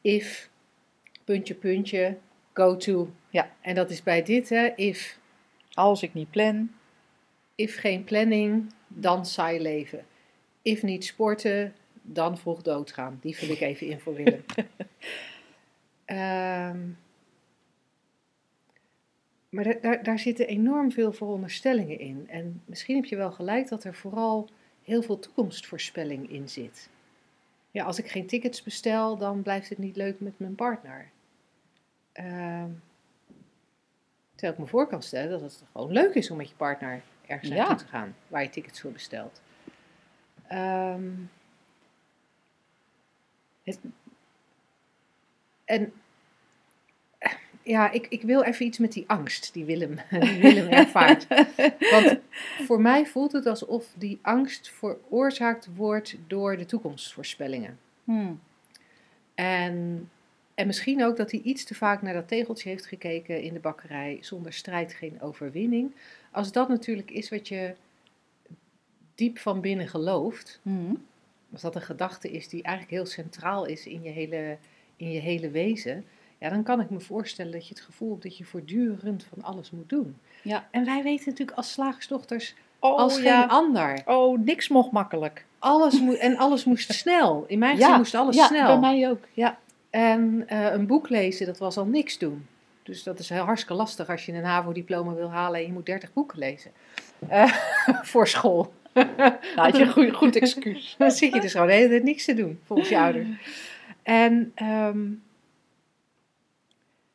[0.00, 0.50] if,
[1.24, 2.16] puntje, puntje,
[2.52, 3.10] go to.
[3.28, 3.50] Ja.
[3.60, 5.18] En dat is bij dit, hè, if,
[5.72, 6.70] Als ik niet plan,
[7.54, 10.04] if geen planning, dan saai leven.
[10.62, 13.18] If niet sporten, dan vroeg doodgaan.
[13.20, 14.44] Die vul ik even in voor Willem.
[16.04, 16.78] Ehm,
[19.50, 22.26] maar daar, daar, zitten enorm veel veronderstellingen in.
[22.28, 24.48] En misschien heb je wel gelijk dat er vooral
[24.82, 26.88] heel veel toekomstvoorspelling in zit.
[27.70, 31.10] Ja, als ik geen tickets bestel, dan blijft het niet leuk met mijn partner.
[32.12, 32.70] Ehm,
[34.34, 37.02] terwijl ik me voor kan stellen dat het gewoon leuk is om met je partner
[37.26, 37.56] ergens Ja.
[37.56, 39.40] naartoe te gaan, waar je tickets voor bestelt.
[40.46, 41.10] Ehm,
[43.62, 43.78] het,
[45.64, 45.92] en
[47.70, 51.26] ja, ik, ik wil even iets met die angst die Willem, die Willem ervaart.
[51.90, 52.18] Want
[52.66, 57.78] voor mij voelt het alsof die angst veroorzaakt wordt door de toekomstvoorspellingen.
[58.04, 58.40] hmm,
[59.34, 60.08] En,
[60.54, 63.60] en misschien ook dat hij iets te vaak naar dat tegeltje heeft gekeken in de
[63.60, 64.18] bakkerij.
[64.20, 65.92] Zonder strijd geen overwinning.
[66.30, 67.74] Als dat natuurlijk is wat je
[69.14, 70.60] diep van binnen gelooft.
[70.62, 71.04] hmm,
[71.52, 74.56] Als dat een gedachte is die eigenlijk heel centraal is in je hele,
[74.96, 76.04] in je hele wezen.
[76.40, 79.42] Ja, dan kan ik me voorstellen dat je het gevoel hebt dat je voortdurend van
[79.44, 80.16] alles moet doen.
[80.42, 80.68] Ja.
[80.70, 83.44] En wij weten natuurlijk als slagersdochters Oh als geen ja.
[83.44, 84.02] ander.
[84.04, 85.44] Oh, niks mocht makkelijk.
[85.58, 87.44] Alles moet, en alles moest snel.
[87.46, 88.66] In mijn Ja, gezin moest alles ja, snel.
[88.66, 89.24] bij mij ook.
[89.32, 89.58] Ja.
[89.90, 92.46] En eh, een boek lezen, dat was al niks doen.
[92.82, 95.86] Dus dat is heel hartstikke lastig als je een HAVO-diploma wil halen en je moet
[95.86, 96.70] 30 boeken lezen.
[97.28, 97.52] Eh,
[98.12, 98.72] voor school.
[99.16, 100.94] Nou, had je een goed, goed excuus.
[100.98, 103.28] Dan zit je dus gewoon de hele tijd niks te doen, volgens je ouders.
[104.02, 104.98] En, ehm,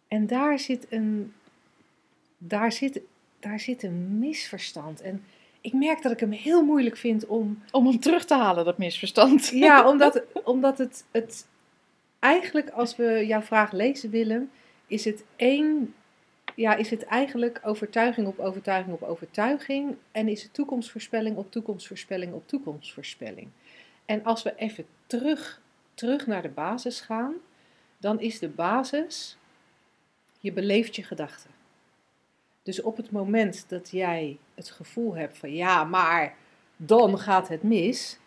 [0.07, 1.33] en daar zit een...
[2.37, 3.01] Daar zit,
[3.39, 5.01] daar zit een misverstand.
[5.01, 5.23] En
[5.65, 7.63] ik merk dat ik hem heel moeilijk vind om.
[7.71, 9.47] Om hem terug te halen, dat misverstand.
[9.47, 11.47] Ja, omdat, omdat het, het.
[12.19, 14.49] Eigenlijk, als we jouw vraag lezen, Willem,
[14.87, 15.93] is het één.
[16.55, 19.95] Ja, is het eigenlijk overtuiging op overtuiging op overtuiging.
[20.11, 23.47] En is het toekomstvoorspelling op toekomstvoorspelling op toekomstvoorspelling.
[24.05, 25.61] En als we even terug,
[25.93, 27.33] terug naar de basis gaan,
[27.97, 29.37] dan is de basis.
[30.45, 31.49] Je beleeft je gedachten.
[32.63, 36.35] Dus op het moment dat jij het gevoel hebt van ja, maar
[36.77, 38.19] dan gaat het mis,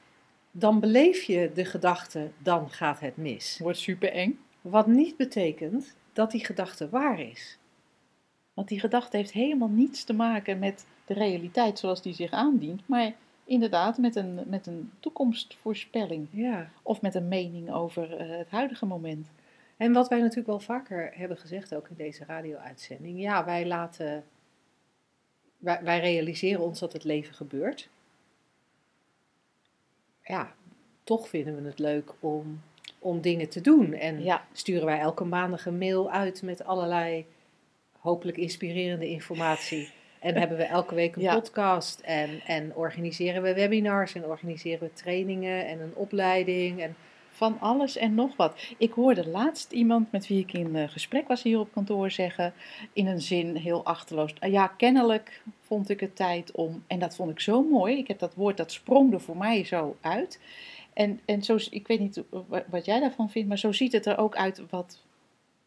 [0.50, 3.58] dan beleef je de gedachte dan gaat het mis.
[3.58, 4.40] Wordt super eng.
[4.60, 7.58] Wat niet betekent dat die gedachte waar is.
[8.54, 12.82] Want die gedachte heeft helemaal niets te maken met de realiteit zoals die zich aandient,
[12.86, 13.12] maar
[13.44, 16.28] inderdaad met een, met een toekomstvoorspelling.
[16.30, 16.70] Ja.
[16.82, 19.28] Of met een mening over eh, het huidige moment.
[19.78, 24.24] En wat wij natuurlijk wel vaker hebben gezegd, ook in deze radio-uitzending, ja, wij laten,
[25.58, 27.88] wij, wij realiseren ons dat het leven gebeurt.
[30.24, 30.54] Ja,
[31.04, 32.60] toch vinden we het leuk om,
[32.98, 33.92] om dingen te doen.
[33.92, 34.46] En Ja.
[34.52, 37.26] sturen wij elke maandag een mail uit met allerlei
[37.98, 39.90] hopelijk inspirerende informatie.
[40.18, 41.34] En hebben we elke week een Ja.
[41.34, 46.82] podcast en, en organiseren we webinars en organiseren we trainingen en een opleiding.
[46.82, 46.96] En
[47.38, 48.60] Van alles en nog wat.
[48.78, 52.52] Ik hoorde laatst iemand met wie ik in eh, gesprek was hier op kantoor zeggen,
[52.92, 54.34] in een zin heel achterloos.
[54.40, 57.96] "Ah Ja, kennelijk vond ik het tijd om, en dat vond ik zo mooi.
[57.98, 60.40] Ik heb dat woord, dat sprong er voor mij zo uit.
[60.92, 64.06] En, en zo, ik weet niet wa- wat jij daarvan vindt, maar zo ziet het
[64.06, 65.02] er ook uit wat,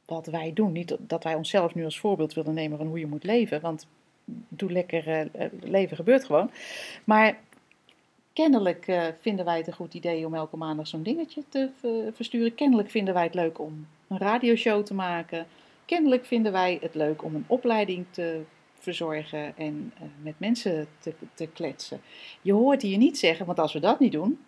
[0.05, 0.71] wat wij doen.
[0.71, 3.88] Niet dat wij onszelf nu als voorbeeld willen nemen van hoe je moet leven, want
[4.47, 6.51] doe lekker, eh, eh, leven gebeurt gewoon.
[7.03, 7.39] Maar
[8.34, 12.15] Kennelijk eh, vinden wij het een goed idee om elke maandag zo'n dingetje te v-
[12.15, 12.56] versturen.
[12.56, 15.46] Kennelijk vinden wij het leuk om een radioshow te maken.
[15.86, 18.41] Kennelijk vinden wij het leuk om een opleiding te
[18.74, 22.02] verzorgen en eh, met mensen te, te kletsen.
[22.41, 24.39] Je hoort hier niet zeggen, want als we dat niet doen,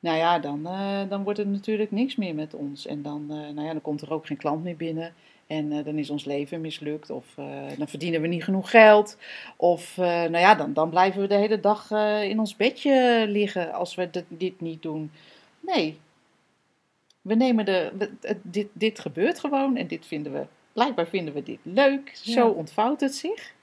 [0.00, 2.86] nou ja, dan, eh, dan wordt het natuurlijk niks meer met ons.
[2.86, 5.14] En dan, eh, nou ja, dan komt er ook geen klant meer binnen.
[5.48, 7.10] En eh, dan is ons leven mislukt.
[7.10, 9.16] Of eh, dan verdienen we niet genoeg geld.
[9.56, 11.90] Of eh, nou ja, dan, dan blijven we de hele dag
[12.22, 15.10] in ons bedje liggen als we dit, dit niet doen.
[15.60, 15.98] Nee.
[17.22, 17.92] We nemen de.
[17.98, 20.46] we- het- dit, dit gebeurt gewoon en dit vinden we.
[20.72, 22.10] Blijkbaar vinden we dit leuk.
[22.14, 22.48] Zo Ja.
[22.48, 23.54] ontvouwt het zich.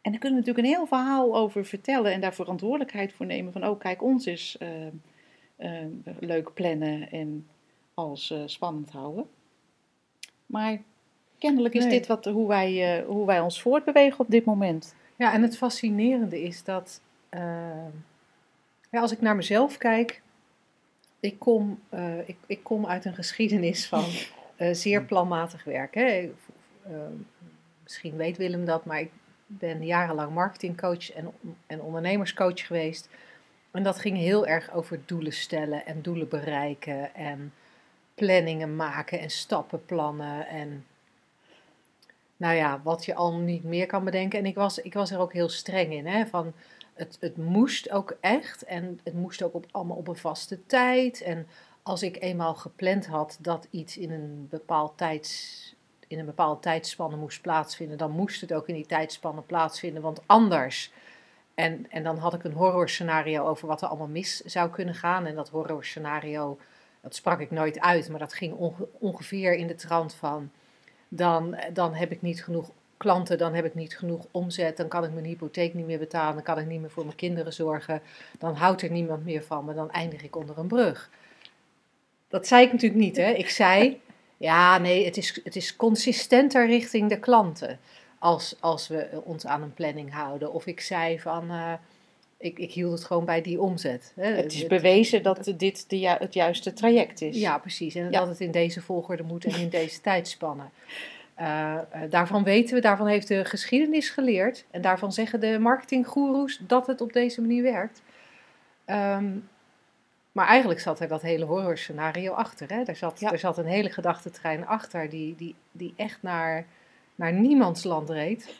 [0.00, 3.52] En daar kunnen we natuurlijk een heel verhaal over vertellen en daar verantwoordelijkheid voor nemen.
[3.52, 4.58] Van, oh, kijk, ons is
[6.18, 7.46] leuk plannen en
[7.94, 9.26] alles spannend houden.
[10.52, 10.78] Maar
[11.38, 11.98] kennelijk is Nee.
[11.98, 14.94] dit wat, hoe, wij, eh, hoe wij ons voortbewegen op dit moment.
[15.16, 17.40] Ja, en het fascinerende is dat eh,
[18.90, 20.22] ja, als ik naar mezelf kijk,
[21.20, 24.04] ik kom, eh, ik, ik kom uit een geschiedenis van
[24.56, 25.94] eh, zeer planmatig werk.
[25.94, 26.04] Hè.
[26.06, 26.34] Ik-
[26.82, 26.92] eh,
[27.82, 29.10] misschien weet Willem dat, maar ik
[29.46, 31.30] ben jarenlang marketingcoach en,
[31.66, 33.08] en ondernemerscoach geweest.
[33.70, 37.52] En dat ging heel erg over doelen stellen en doelen bereiken en
[38.14, 40.86] planningen maken en stappenplannen en
[42.36, 44.38] nou ja, wat je al niet meer kan bedenken.
[44.38, 46.52] En ik was, ik was er ook heel streng in, hè, van
[46.94, 51.20] het, het moest ook echt en het moest ook op, allemaal op een vaste tijd.
[51.20, 51.46] En
[51.82, 55.74] als ik eenmaal gepland had dat iets in een bepaald tijds,
[56.06, 60.20] in een bepaalde tijdspanne moest plaatsvinden, dan moest het ook in die tijdspanne plaatsvinden, want
[60.26, 60.92] anders.
[61.54, 65.26] En, en dan had ik een horrorscenario over wat er allemaal mis zou kunnen gaan.
[65.26, 66.58] En dat horrorscenario,
[67.02, 70.50] dat sprak ik nooit uit, maar dat ging onge- ongeveer in de trant van
[71.08, 75.04] dan, dan heb ik niet genoeg klanten, dan heb ik niet genoeg omzet, dan kan
[75.04, 78.02] ik mijn hypotheek niet meer betalen, dan kan ik niet meer voor mijn kinderen zorgen,
[78.38, 81.10] dan houdt er niemand meer van me, dan eindig ik onder een brug.
[82.28, 83.30] Dat zei ik natuurlijk niet, hè.
[83.30, 84.00] Ik zei,
[84.36, 87.78] ja, nee, het is, het is consistenter richting de klanten
[88.18, 90.52] als, als we ons aan een planning houden.
[90.52, 91.72] Of ik zei van, eh,
[92.42, 94.12] ik, ik hield het gewoon bij die omzet.
[94.16, 94.26] Hè.
[94.34, 97.36] Het is bewezen dat dit de, ju- het juiste traject is.
[97.40, 97.94] Ja, precies.
[97.94, 98.18] En Ja.
[98.18, 100.70] dat het in deze volgorde moet en in deze tijdspannen.
[101.34, 104.64] Eh, eh, daarvan weten we, daarvan heeft de geschiedenis geleerd.
[104.70, 108.02] En daarvan zeggen de marketinggoeroes dat het op deze manier werkt.
[108.84, 109.30] Ehm,
[110.32, 112.68] maar eigenlijk zat er dat hele horrorscenario achter.
[112.68, 112.82] Hè?
[112.82, 113.32] Er, zat, Ja.
[113.32, 116.66] er zat een hele gedachtentrein achter die, die, die echt naar,
[117.14, 118.54] naar niemands land reed.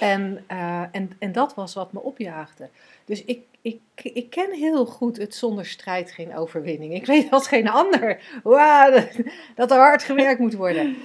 [0.00, 2.68] En, eh, en, en dat was wat me opjaagde.
[3.04, 6.94] Dus ik, ik, ik ken heel goed het zonder strijd geen overwinning.
[6.94, 9.08] Ik weet als geen ander dat,
[9.54, 10.96] dat er hard gewerkt moet worden.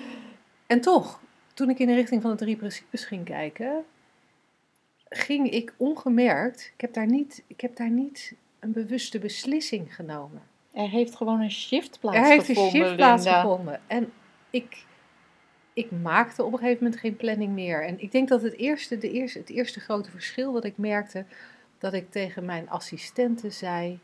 [0.67, 1.19] En toch,
[1.53, 3.83] toen ik in de richting van de drie principes ging kijken,
[5.09, 10.41] ging ik ongemerkt, ik heb daar niet, ik heb daar niet een bewuste beslissing genomen.
[10.73, 13.81] Er heeft gewoon een shift Er heeft een plaatsgevonden, shift plaatsgevonden.
[13.87, 14.11] En
[14.49, 14.85] ik,
[15.73, 17.85] ik maakte op een gegeven moment geen planning meer.
[17.85, 21.25] En ik denk dat het eerste, de eerste, het eerste grote verschil dat ik merkte,
[21.77, 23.99] dat ik tegen mijn assistente zei,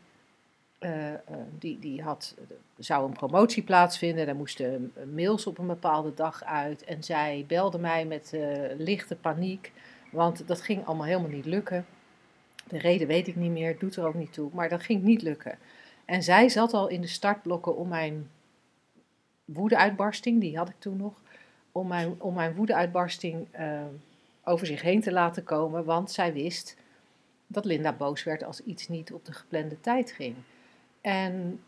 [0.78, 1.20] eh, eh,
[1.58, 2.34] die, die had,
[2.76, 6.84] zou een promotie plaatsvinden, daar moesten mails op een bepaalde dag uit.
[6.84, 9.72] En zij belde mij met eh, lichte paniek,
[10.10, 11.86] want dat ging allemaal helemaal niet lukken.
[12.68, 15.22] De reden weet ik niet meer, doet er ook niet toe, maar dat ging niet
[15.22, 15.58] lukken.
[16.04, 18.30] En zij zat al in de startblokken om mijn
[19.44, 21.20] woedeuitbarsting, die had ik toen nog,
[21.72, 23.82] om mijn, om mijn woedeuitbarsting uh,
[24.44, 26.76] over zich heen te laten komen, want zij wist
[27.46, 30.34] dat Linda boos werd als iets niet op de geplande tijd ging.
[31.00, 31.60] En,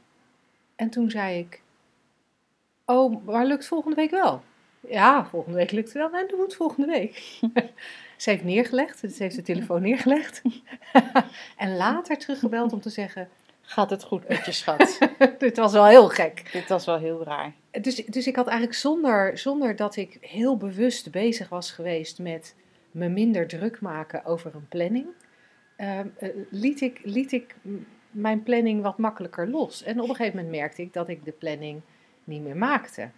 [0.76, 1.62] en toen zei ik,
[2.84, 4.42] oh, maar lukt volgende week wel?
[4.88, 7.40] Ja, volgende week lukt het wel en doen we het volgende week.
[8.16, 10.42] ze heeft neergelegd, ze heeft de telefoon neergelegd.
[11.56, 13.28] en later teruggebeld om te zeggen,
[13.70, 14.98] Gaat het goed met je schat?
[15.38, 16.52] dit was wel heel gek.
[16.52, 17.52] Dit was wel heel raar.
[17.70, 22.54] Dus, dus ik had eigenlijk zonder, zonder dat ik heel bewust bezig was geweest met
[22.90, 25.06] me minder druk maken over een planning,
[25.78, 26.00] uh,
[26.50, 27.56] liet, ik, liet ik
[28.11, 29.83] mijn planning wat makkelijker los.
[29.83, 31.80] En op een gegeven moment merkte ik dat ik de planning
[32.24, 33.11] niet meer maakte.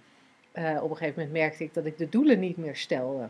[0.55, 3.29] Uh, op een gegeven moment merkte ik dat ik de doelen niet meer stelde.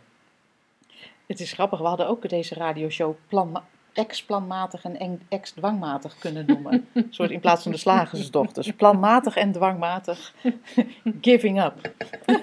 [1.26, 6.86] Het is grappig, we hadden ook deze radioshow plan, ex-planmatig en ex-dwangmatig kunnen noemen.
[6.92, 8.72] Een soort in plaats van de slagersdochters.
[8.72, 10.32] Planmatig en dwangmatig.
[11.20, 11.74] Giving up.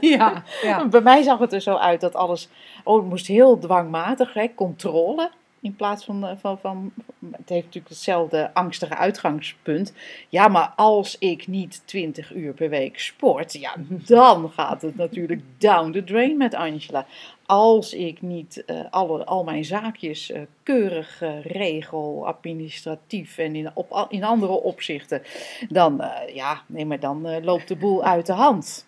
[0.02, 0.88] Ja, ja.
[0.88, 2.50] Bij mij zag het er zo uit dat alles.
[2.84, 5.32] Oh, het moest heel dwangmatig, hè, controle.
[5.62, 6.92] In plaats van, eh, van, van.
[7.32, 9.94] Het heeft natuurlijk hetzelfde angstige uitgangspunt.
[10.30, 13.54] Ja, maar als ik niet 20 uur per week sport.
[13.54, 17.06] Ja, dan gaat het natuurlijk down the drain met Angela
[17.46, 24.06] als ik niet uh, alle, al mijn zaakjes uh, keurig regel, administratief en in, op,
[24.10, 25.22] in andere opzichten,
[25.70, 28.88] dan, ja, nee, maar dan loopt de boel uit de hand.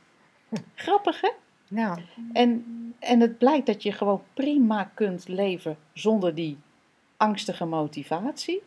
[0.76, 1.30] Grappig, hè?
[1.74, 1.98] Ja.
[2.34, 2.66] En,
[3.00, 6.58] en het blijkt dat je gewoon prima kunt leven zonder die
[7.18, 8.62] angstige motivatie.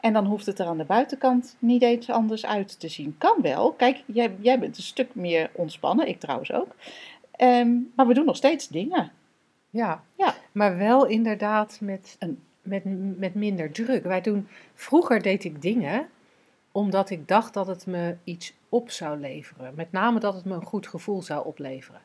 [0.00, 3.14] En dan hoeft het er aan de buitenkant niet eens anders uit te zien.
[3.18, 3.72] Kan wel.
[3.72, 6.74] Kijk, jij, jij bent een stuk meer ontspannen, ik trouwens ook.
[7.40, 9.12] Um, maar we doen nog steeds dingen.
[9.70, 10.34] Ja, ja.
[10.52, 12.82] maar wel inderdaad met, een, met,
[13.18, 14.02] met minder druk.
[14.02, 16.08] Wij doen, vroeger deed ik dingen
[16.72, 19.74] omdat ik dacht dat het me iets op zou leveren.
[19.74, 22.00] Met name dat het me een goed gevoel zou opleveren.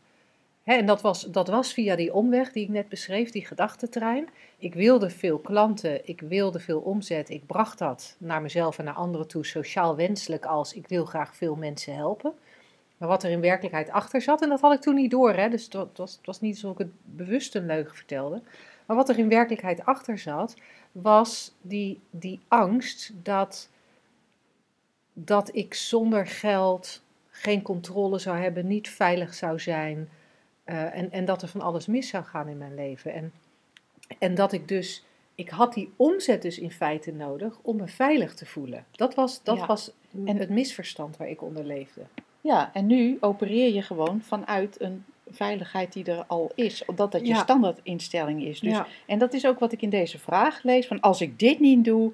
[0.63, 4.29] En dat was, dat was via die omweg die ik net beschreef, die gedachtentrein.
[4.57, 7.29] Ik wilde veel klanten, ik wilde veel omzet.
[7.29, 11.35] Ik bracht dat naar mezelf en naar anderen toe, sociaal wenselijk als ik wil graag
[11.35, 12.33] veel mensen helpen.
[12.97, 15.63] Maar wat er in werkelijkheid achter zat, en dat had ik toen niet door, dus
[15.63, 18.41] het was, het was niet alsof ik het bewust een leugen vertelde.
[18.85, 20.55] Maar wat er in werkelijkheid achter zat,
[20.91, 23.69] was die, die angst dat,
[25.13, 30.09] dat ik zonder geld geen controle zou hebben, niet veilig zou zijn.
[30.65, 33.13] Uh, en, en dat er van alles mis zou gaan in mijn leven.
[33.13, 33.31] En,
[34.19, 35.03] en dat ik dus,
[35.35, 38.85] ik had die omzet dus in feite nodig om me veilig te voelen.
[38.91, 39.65] Dat was, dat Ja.
[39.65, 39.91] was
[40.25, 42.01] en het misverstand waar ik onder leefde.
[42.41, 46.85] Ja, en nu opereer je gewoon vanuit een veiligheid die er al is.
[46.85, 47.37] Omdat dat je Ja.
[47.41, 48.59] standaardinstelling is.
[48.59, 48.87] Dus, ja.
[49.05, 50.87] En dat is ook wat ik in deze vraag lees.
[50.87, 52.11] Van als ik dit niet doe,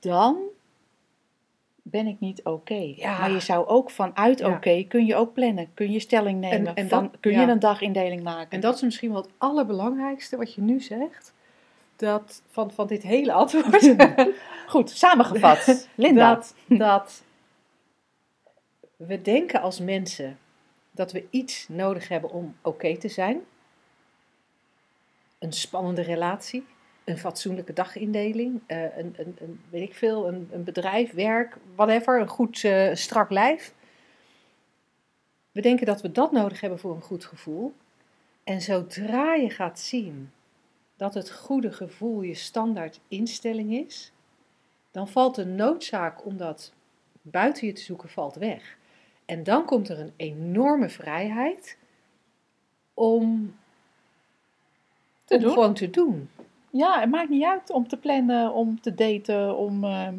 [0.00, 0.36] dan
[1.92, 2.92] ben ik niet oké.
[2.96, 3.18] Ja.
[3.18, 4.48] Maar je zou ook vanuit Ja.
[4.48, 5.74] oké, kun je ook plannen.
[5.74, 6.66] Kun je stelling nemen.
[6.66, 7.40] En- en van, dat- kun ja.
[7.40, 8.50] je een dagindeling maken.
[8.50, 11.32] En dat is misschien wel het allerbelangrijkste wat je nu zegt.
[11.96, 13.94] Dat van, van dit hele antwoord.
[14.66, 15.88] Goed, samengevat.
[15.94, 16.34] Linda.
[16.34, 17.22] Dat, dat
[18.96, 20.38] we denken als mensen
[20.90, 23.40] dat we iets nodig hebben om oké te zijn.
[25.38, 26.66] Een spannende relatie,
[27.04, 32.20] een fatsoenlijke dagindeling, eh, een, een, een, weet ik veel, een, een bedrijf, werk, whatever,
[32.20, 33.74] een goed eh, strak lijf.
[35.52, 37.74] We denken dat we dat nodig hebben voor een goed gevoel.
[38.44, 40.30] En zodra je gaat zien
[40.96, 44.12] dat het goede gevoel je standaard instelling is,
[44.90, 46.72] dan valt de noodzaak om dat
[47.22, 48.76] buiten je te zoeken valt weg.
[49.24, 51.76] En dan komt er een enorme vrijheid
[52.94, 53.56] om,
[55.24, 55.52] Te om doen.
[55.52, 56.30] gewoon te doen.
[56.72, 60.18] Ja, het maakt niet uit om te plannen, om te daten, om ehm,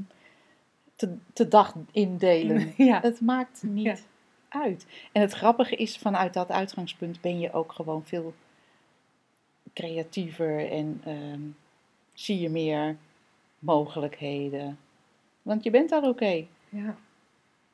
[0.95, 2.74] te, te dag indelen.
[2.78, 2.99] Ja.
[3.01, 4.60] Het maakt niet Ja.
[4.62, 4.86] uit.
[5.12, 8.34] En het grappige is, vanuit dat uitgangspunt ben je ook gewoon veel
[9.74, 11.41] creatiever en ehm,
[12.14, 12.97] zie je meer
[13.60, 14.78] mogelijkheden.
[15.41, 16.45] Want je bent al oké.
[16.70, 16.95] Ja.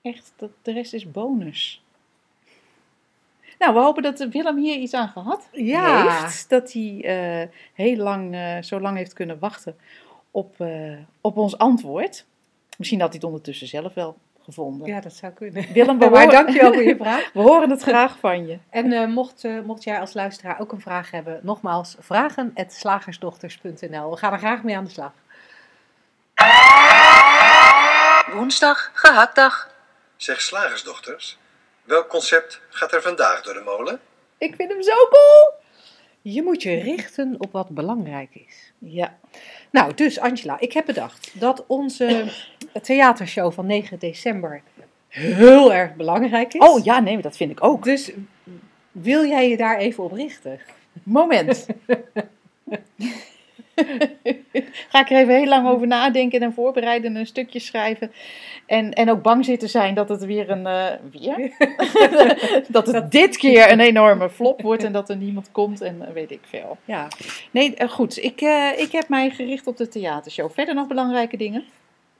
[0.01, 1.82] Echt, dat, de rest is bonus.
[3.60, 6.20] Nou, we hopen dat Willem hier iets aan gehad Ja.
[6.22, 6.49] heeft.
[6.49, 9.78] Dat hij eh, heel lang, eh, zo lang heeft kunnen wachten
[10.32, 12.26] op, eh, op ons antwoord.
[12.78, 14.88] Misschien had hij het ondertussen zelf wel gevonden.
[14.88, 15.74] Ja, dat zou kunnen.
[15.74, 17.32] Willem, we maar horen, dankjewel voor je vraag.
[17.34, 18.57] we horen het graag van je.
[18.70, 24.12] En eh, mocht, eh, mocht jij als luisteraar ook een vraag hebben, nogmaals, vragen.slagersdochters.nl.
[24.12, 25.12] We gaan er graag mee aan de slag.
[28.34, 29.74] Woensdag, gehaktdag.
[30.16, 31.38] Zeg slagersdochters,
[31.89, 33.99] welk concept gaat er vandaag door de molen?
[34.37, 35.53] Ik vind hem zo cool!
[36.21, 38.71] Je moet je richten op wat belangrijk is.
[38.77, 39.17] Ja,
[39.71, 42.31] Nou, dus Angela, ik heb bedacht dat onze
[42.81, 44.61] theatershow van 9 december
[45.07, 46.61] heel erg belangrijk is.
[46.61, 47.83] oh ja, nee, dat vind ik ook.
[47.83, 48.11] Dus
[48.91, 50.59] wil jij je daar even op richten?
[51.03, 51.65] Moment.
[54.89, 58.11] Ga ik er even heel lang over nadenken en voorbereiden en een stukje schrijven.
[58.65, 60.65] En, en ook bang zitten zijn dat het weer een.
[60.65, 61.51] eh, weer?
[62.67, 66.13] dat het dit keer een enorme flop wordt en dat er niemand komt en eh,
[66.13, 66.77] weet ik veel.
[66.86, 67.07] Ja.
[67.51, 68.23] Nee, eh, goed.
[68.23, 68.41] Ik,
[68.77, 70.51] ik heb mij gericht op de theatershow.
[70.51, 71.63] Verder nog belangrijke dingen?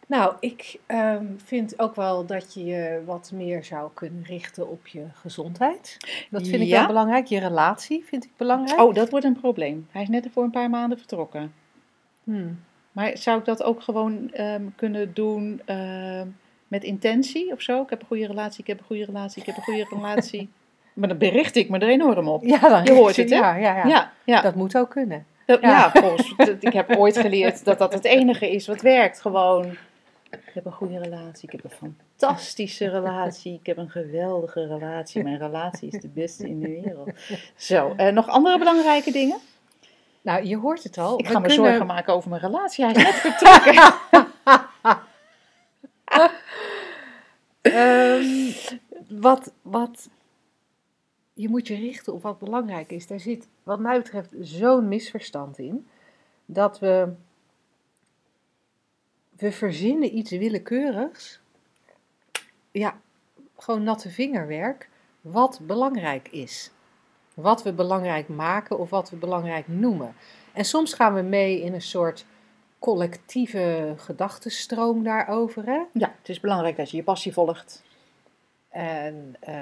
[0.10, 4.88] Nou, ik ehm, vind ook wel dat je je wat meer zou kunnen richten op
[4.88, 5.98] je gezondheid.
[6.30, 7.26] Dat vind ik wel belangrijk.
[7.26, 8.80] Je relatie vind ik belangrijk.
[8.82, 9.88] Oh, dat wordt een probleem.
[9.92, 11.54] Hij is net voor een paar maanden vertrokken.
[12.24, 12.60] Hmm.
[12.92, 16.28] Maar zou ik dat ook gewoon ehm, kunnen doen ehm,
[16.68, 17.82] met intentie of zo?
[17.82, 20.50] Ik heb een goede relatie, ik heb een goede relatie, ik heb een goede relatie.
[20.94, 22.44] maar dan bericht ik me er enorm op.
[22.44, 23.36] Ja, dan Je hoort het, hè?
[23.36, 24.42] Ja, ja, ja.
[24.42, 25.26] Dat moet ook kunnen.
[25.46, 25.92] Dat- Ja.
[25.92, 29.22] volgens, ik heb ooit geleerd dat dat het enige is wat werkt.
[29.22, 29.78] Gewoon,
[30.30, 35.24] ik heb een goede relatie, ik heb een fantastische relatie, ik heb een geweldige relatie.
[35.24, 37.10] Mijn relatie is de beste in de wereld.
[37.56, 39.38] Zo, eh, nog andere belangrijke dingen?
[40.22, 41.20] Nou, je hoort het al.
[41.20, 42.86] Ik ga me kunnen- zorgen maken over mijn relatie.
[42.86, 43.94] Hij is net vertrokken.
[47.62, 48.52] Ehm,
[49.10, 50.10] wat, wat,
[51.34, 53.08] je moet je richten op wat belangrijk is.
[53.08, 55.88] Daar zit, wat mij betreft, zo'n misverstand in.
[56.46, 57.14] Dat we,
[59.40, 61.40] we verzinnen iets willekeurigs.
[62.72, 62.98] Ja,
[63.58, 64.90] gewoon natte vingerwerk.
[65.22, 66.72] Wat belangrijk is.
[67.34, 70.16] Wat we belangrijk maken of wat we belangrijk noemen.
[70.54, 72.26] En soms gaan we mee in een soort
[72.80, 75.66] collectieve gedachtenstroom daarover.
[75.66, 75.82] Hè?
[75.94, 77.84] Ja, het is belangrijk dat je je passie volgt.
[78.70, 79.56] En eh,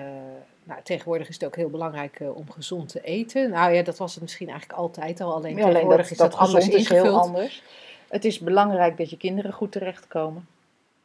[0.63, 3.49] nou, tegenwoordig is het ook heel belangrijk eh, om gezond te eten.
[3.49, 5.33] Nou ja, dat was het misschien eigenlijk altijd al.
[5.33, 7.21] Alleen Ja, alleen tegenwoordig dat, is dat, dat anders is heel ingevuld.
[7.21, 7.63] anders.
[8.07, 10.47] Het is belangrijk dat je kinderen goed terechtkomen.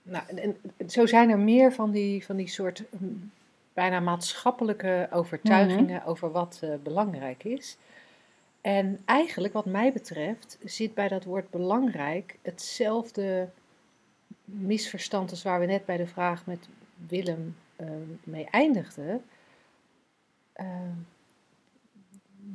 [0.02, 3.30] Nou, en, en zo zijn er meer van die, van die soort mm,
[3.72, 6.08] bijna maatschappelijke overtuigingen Mhm.
[6.08, 7.76] over wat eh, belangrijk is.
[8.60, 13.48] En eigenlijk, wat mij betreft, zit bij dat woord belangrijk hetzelfde
[14.44, 16.68] misverstand als waar we net bij de vraag met
[17.08, 17.86] Willem eh,
[18.24, 19.24] mee eindigden.
[20.52, 20.66] Eh,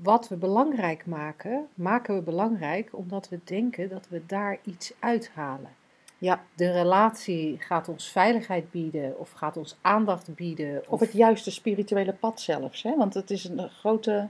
[0.02, 5.70] wat we belangrijk maken, maken we belangrijk omdat we denken dat we daar iets uithalen.
[6.18, 6.44] Ja.
[6.56, 10.84] De relatie gaat ons veiligheid bieden of gaat ons aandacht bieden.
[10.88, 12.84] Op het juiste spirituele pad zelfs.
[12.84, 12.96] Hè?
[12.96, 14.28] Want het is een grote.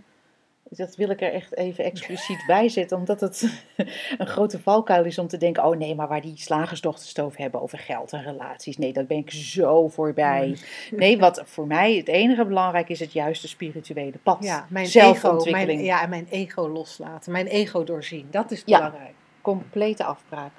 [0.70, 2.98] Dat wil ik er echt even expliciet bij zetten.
[2.98, 3.64] Omdat het
[4.18, 7.40] een grote valkuil is om te denken: oh nee, maar waar die slagersdochters het over
[7.40, 8.78] hebben over geld en relaties.
[8.78, 10.58] Nee, dat ben ik zo voorbij.
[10.92, 14.44] Nee, wat voor mij het enige belangrijk is: het juiste spirituele pad.
[14.44, 15.68] ja, mijn ego, Zelfontwikkeling.
[15.68, 18.28] mijn, ja, en mijn ego loslaten, mijn ego doorzien.
[18.32, 18.78] Dat is Ja.
[18.78, 19.14] belangrijk.
[19.42, 20.52] Complete afbraak.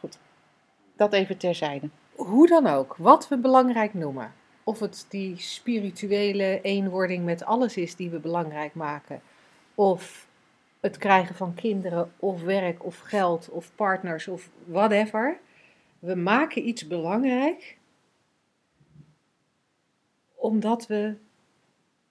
[0.00, 0.18] Goed.
[0.96, 1.88] Dat even terzijde.
[2.14, 4.32] Hoe dan ook, wat we belangrijk noemen.
[4.64, 9.20] Of het die spirituele eenwording met alles is die we belangrijk maken.
[9.78, 10.28] Of
[10.80, 15.38] het krijgen van kinderen, of werk, of geld, of partners, of whatever.
[15.98, 17.78] We maken iets belangrijk
[20.34, 21.14] omdat we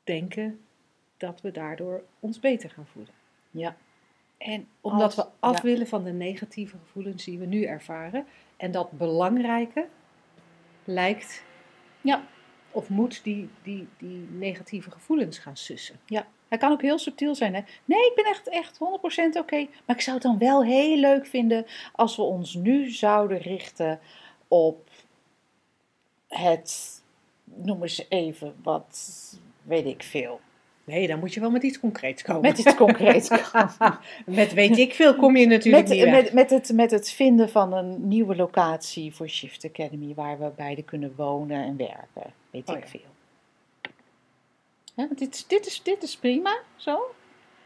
[0.03, 0.59] denken
[1.17, 3.13] dat we daardoor ons beter gaan voelen.
[3.51, 3.75] Ja.
[4.37, 5.61] En Omdat als- we af ja.
[5.63, 8.25] willen van de negatieve gevoelens die we nu ervaren.
[8.57, 9.87] En dat belangrijke
[10.83, 11.43] lijkt
[12.01, 12.27] Ja.
[12.71, 15.99] of moet die, die, die negatieve gevoelens gaan sussen.
[16.05, 17.55] Ja, hij kan ook heel subtiel zijn.
[17.55, 17.61] Hè?
[17.85, 18.77] Nee, ik ben echt, echt
[19.35, 19.67] 100% oké.
[19.85, 23.99] Maar ik zou het dan wel heel leuk vinden als we ons nu zouden richten
[24.47, 24.89] op
[26.27, 27.01] het,
[27.43, 28.99] noem eens even, wat
[29.63, 30.39] weet ik veel.
[30.83, 32.41] Nee, dan moet je wel met iets concreets komen.
[32.41, 33.29] Met iets concreets.
[33.51, 33.99] komen.
[34.25, 36.23] Met weet ik veel kom je natuurlijk met, niet weg.
[36.23, 40.51] met, met, het, met het vinden van een nieuwe locatie voor Shift Academy waar we
[40.55, 42.33] beiden kunnen wonen en werken.
[42.49, 42.89] Weet Oh ik ja.
[42.89, 43.14] veel.
[44.95, 45.49] Ja, want dit,
[45.83, 47.15] dit, is, prima, zo.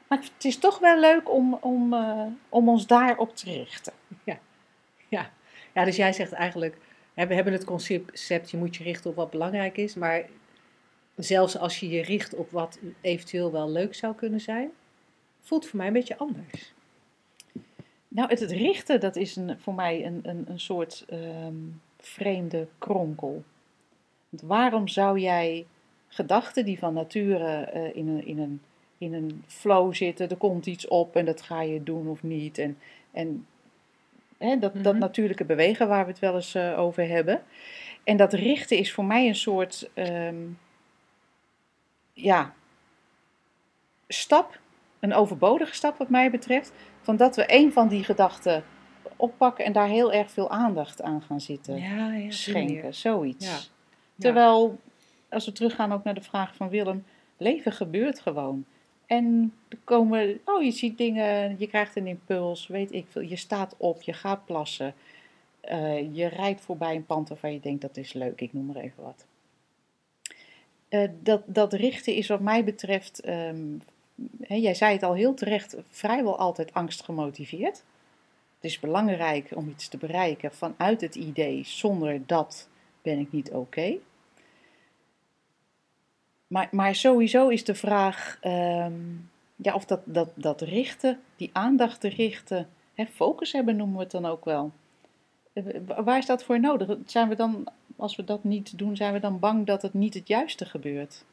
[0.08, 3.94] Maar het is toch wel leuk om, om, eh, om ons daarop te richten.
[5.74, 6.78] Ja, dus jij zegt eigenlijk,
[7.14, 9.96] hè, we hebben het concept, je moet je richten op wat belangrijk is.
[9.96, 10.26] Maar
[11.16, 14.72] zelfs als je je richt op wat eventueel wel leuk zou kunnen zijn,
[15.42, 16.74] voelt voor mij een beetje anders.
[18.08, 21.56] Nou, het, het richten, dat is een, voor mij een, een, een soort ehm,
[22.00, 23.44] vreemde kronkel.
[24.30, 25.66] Want waarom zou jij
[26.10, 28.62] gedachten die van nature eh, in, een, in, een,
[28.98, 32.58] in een flow zitten, er komt iets op en dat ga je doen of niet.
[32.58, 32.78] En,
[33.12, 33.46] en
[34.38, 34.98] hè, dat, dat Mhm.
[35.02, 37.42] natuurlijke bewegen waar we het wel eens eh, over hebben.
[38.04, 40.36] En dat richten is voor mij een soort ehm,
[42.14, 42.54] ja,
[44.08, 44.60] stap,
[45.00, 48.64] een overbodige stap wat mij betreft, van dat we een van die gedachten
[49.16, 53.46] oppakken en daar heel erg veel aandacht aan gaan zitten Ja, ja, schenken, zoiets.
[53.46, 53.58] Ja.
[54.18, 54.80] Terwijl,
[55.30, 57.06] als we teruggaan ook naar de vraag van Willem,
[57.38, 58.66] leven gebeurt gewoon.
[59.06, 63.22] En er komen, oh je ziet dingen, je krijgt een impuls, weet ik veel.
[63.22, 64.94] Je staat op, je gaat plassen.
[65.62, 68.76] eh, je rijdt voorbij een pand waarvan je denkt dat is leuk, ik noem maar
[68.76, 69.26] even wat.
[70.90, 73.66] Eh, dat, dat richten is wat mij betreft, ehm,
[74.42, 77.84] hè, jij zei het al heel terecht, vrijwel altijd angst gemotiveerd.
[78.56, 82.70] Het is belangrijk om iets te bereiken vanuit het idee, zonder dat
[83.02, 83.98] ben ik niet oké.
[86.50, 88.94] Maar, maar sowieso is de vraag ehm,
[89.56, 94.02] ja, of dat, dat, dat richten, die aandacht te richten, hè, focus hebben noemen we
[94.04, 94.72] het dan ook wel.
[95.54, 96.98] Eh, wa- Waar is dat voor nodig?
[97.06, 100.14] Zijn we dan, als we dat niet doen, zijn we dan bang dat het niet
[100.14, 101.26] het juiste gebeurt?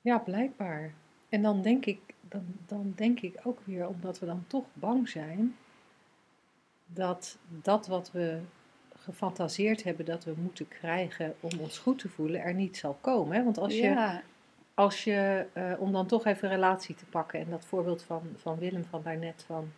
[0.00, 0.94] Ja, blijkbaar.
[1.28, 5.08] En dan denk ik, dan, dan denk ik ook weer, omdat we dan toch bang
[5.08, 5.56] zijn,
[6.86, 8.40] dat dat wat we
[9.06, 13.36] gefantaseerd hebben dat we moeten krijgen om ons goed te voelen, er niet zal komen.
[13.36, 13.44] Hè?
[13.44, 14.22] Want als je, ja,
[14.74, 18.22] als je eh, om dan toch even een relatie te pakken, en dat voorbeeld van,
[18.36, 19.72] van Willem van daarnet, van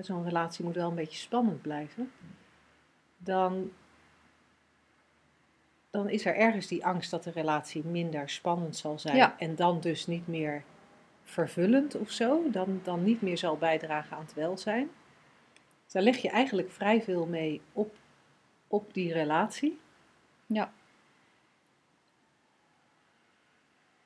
[0.00, 2.12] zo'n relatie moet wel een beetje spannend blijven,
[3.18, 3.70] dan,
[5.90, 9.38] dan is er ergens die angst dat de relatie minder spannend zal zijn Ja.
[9.38, 10.62] en dan dus niet meer
[11.22, 14.90] vervullend of zo, dan, dan niet meer zal bijdragen aan het welzijn.
[15.84, 17.94] Dus daar leg je eigenlijk vrij veel mee op,
[18.72, 19.78] op die relatie.
[20.46, 20.72] ja,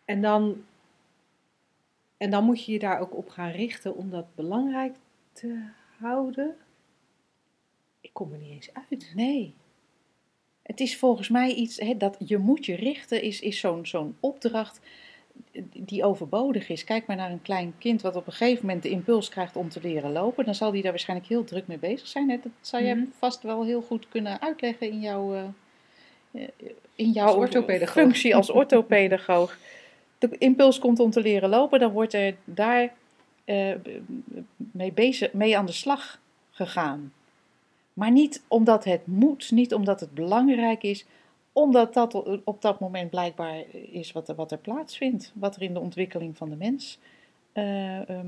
[0.07, 0.65] En dan,
[2.17, 4.97] en dan moet je je daar ook op gaan richten om dat belangrijk
[5.33, 6.57] te houden.
[8.01, 9.13] Ik kom er niet eens uit.
[9.15, 9.55] nee.
[10.63, 14.17] Het is volgens mij iets, hè, dat je moet je richten, is, is zo'n zo'n
[14.21, 14.81] opdracht
[15.73, 16.85] die overbodig is.
[16.85, 19.69] Kijk maar naar een klein kind wat op een gegeven moment de impuls krijgt om
[19.69, 20.45] te leren lopen.
[20.45, 22.31] Dan zal die daar waarschijnlijk heel druk mee bezig zijn.
[22.31, 22.37] Hè?
[22.43, 23.05] Dat zou je Mhm.
[23.19, 25.35] vast wel heel goed kunnen uitleggen in jouw,
[26.33, 26.43] eh,
[26.95, 29.59] in jouw Als functie als orthopedagoog.
[30.19, 32.93] De impuls komt om te leren lopen, dan wordt er daar
[33.45, 33.75] eh,
[34.57, 36.21] mee, bezig, mee aan de slag
[36.51, 37.13] gegaan.
[37.93, 41.05] Maar niet omdat het moet, niet omdat het belangrijk is,
[41.57, 45.75] omdat dat op dat moment blijkbaar is wat er, wat er plaatsvindt, wat er in
[45.75, 46.99] de ontwikkeling van de mens
[47.53, 48.27] eh, ehm,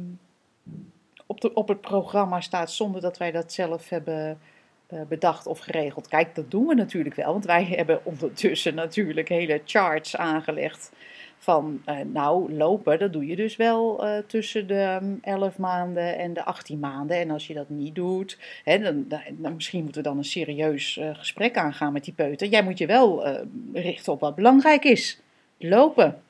[1.27, 4.39] op, de, op het programma staat, zonder dat wij dat zelf hebben
[4.87, 6.09] eh, bedacht of geregeld.
[6.09, 10.93] Kijk, dat doen we natuurlijk wel, want wij hebben ondertussen natuurlijk hele charts aangelegd
[11.39, 16.19] van, eh, nou, lopen, dat doe je dus wel eh, tussen de mm, 11 maanden
[16.19, 17.17] en de 18 maanden.
[17.17, 20.97] En als je dat niet doet, hè, dan, dan, misschien moeten we dan een serieus
[20.97, 22.49] eh, gesprek aangaan met die peuter.
[22.49, 23.29] Jij moet je wel
[23.73, 25.21] richten op wat belangrijk is.
[25.59, 26.23] Lopen.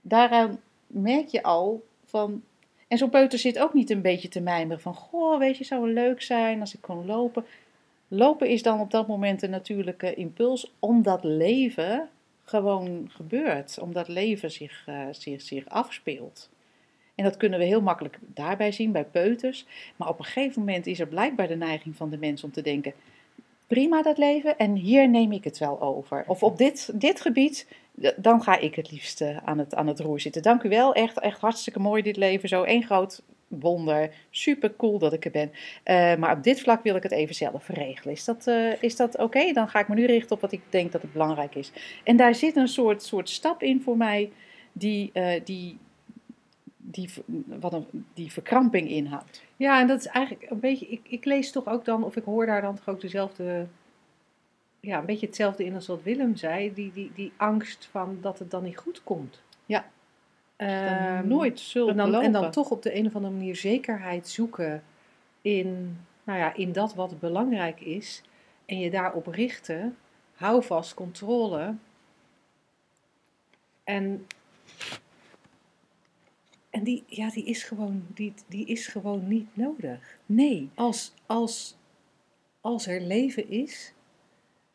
[0.00, 2.42] Daaraan merk je al van.
[2.88, 5.82] En zo'n peuter zit ook niet een beetje te mijmeren van: Goh, weet je, zou
[5.82, 7.44] wel leuk zijn als ik kon lopen.
[8.08, 12.08] Lopen is dan op dat moment een natuurlijke impuls, omdat leven
[12.44, 13.78] gewoon gebeurt.
[13.78, 16.48] Omdat leven zich, eh, zich, zich afspeelt.
[17.14, 19.66] En dat kunnen we heel makkelijk daarbij zien, bij peuters.
[19.96, 22.62] Maar op een gegeven moment is er blijkbaar de neiging van de mens om te
[22.62, 22.92] denken:
[23.66, 26.24] prima dat leven en hier neem ik het wel over.
[26.26, 27.66] Of op dit, dit gebied,
[28.16, 30.42] dan ga ik het liefst aan het, aan het roer zitten.
[30.42, 32.48] Dank u wel, echt, echt hartstikke mooi dit leven.
[32.48, 34.10] Zo één groot wonder.
[34.30, 35.52] Super cool dat ik er ben.
[35.82, 38.14] Eh, maar op dit vlak wil ik het even zelf regelen.
[38.14, 39.52] Is dat, eh, is dat oké?
[39.52, 41.72] Dan ga ik me nu richten op wat ik denk dat het belangrijk is.
[42.04, 44.32] En daar zit een soort, soort stap in voor mij
[44.72, 45.78] die, eh, die,
[46.76, 47.10] die,
[47.46, 49.42] wat een, die verkramping inhoudt.
[49.56, 50.86] Ja, en dat is eigenlijk een beetje.
[50.86, 53.66] Ik, ik lees toch ook dan, of ik hoor daar dan toch ook dezelfde.
[54.80, 56.72] Ja, een beetje hetzelfde in als wat Willem zei.
[56.74, 59.42] Die, die, die angst van dat het dan niet goed komt.
[59.66, 59.92] Ja.
[60.56, 62.26] Ehm, nooit zult en dan, lopen.
[62.26, 64.82] en dan toch op de een of andere manier zekerheid zoeken
[65.42, 68.22] in, nou ja, in dat wat belangrijk is.
[68.66, 69.96] En je daarop richten.
[70.34, 71.74] Hou vast, controle.
[73.84, 74.26] En,
[76.70, 80.18] en die, ja, die, is gewoon, die, die is gewoon niet nodig.
[80.26, 80.70] Nee.
[80.74, 81.76] Als, als,
[82.60, 83.92] als er leven is,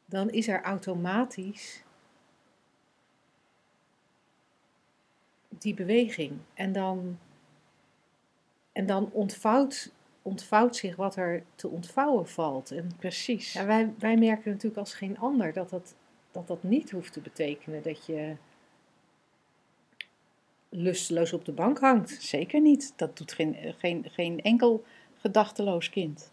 [0.05, 1.83] dan is er automatisch
[5.61, 6.31] die beweging.
[6.53, 7.19] En dan,
[8.71, 9.91] en dan ontvouwt
[10.21, 12.71] ontvouwt zich wat er te ontvouwen valt.
[12.71, 13.53] En Precies.
[13.53, 15.95] ja, wij, wij merken natuurlijk als geen ander dat dat,
[16.31, 18.35] dat dat niet hoeft te betekenen dat je
[20.69, 22.09] lusteloos op de bank hangt.
[22.09, 22.93] Zeker niet.
[22.95, 24.83] Dat doet geen, geen, geen enkel
[25.15, 26.31] gedachteloos kind.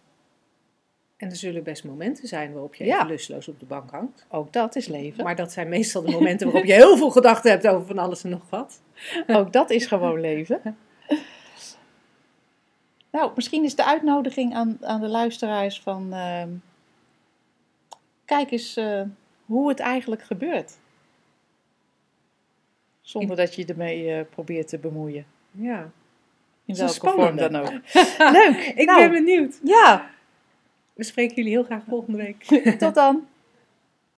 [1.17, 2.95] En er zullen best momenten zijn waarop je Ja.
[2.97, 4.27] even lusteloos op de bank hangt.
[4.29, 5.25] Ook dat is leven.
[5.25, 8.25] Maar dat zijn meestal de momenten waarop je heel veel gedachten hebt over van alles
[8.25, 8.81] en nog wat.
[9.27, 10.77] Ook dat is gewoon leven.
[13.11, 16.12] Nou, misschien is de uitnodiging aan, aan de luisteraars van...
[16.12, 16.49] ehm,
[18.25, 19.03] kijk eens eh,
[19.47, 20.73] hoe het eigenlijk gebeurt.
[23.01, 25.27] Zonder dat je ermee eh, probeert te bemoeien.
[25.51, 25.91] Ja.
[26.64, 27.71] In welke vorm dan ook.
[28.39, 28.73] Leuk!
[28.77, 29.61] Ik Nou, ben benieuwd.
[29.62, 30.11] Ja,
[30.97, 32.45] We spreken jullie heel graag volgende week.
[32.79, 33.27] tot dan!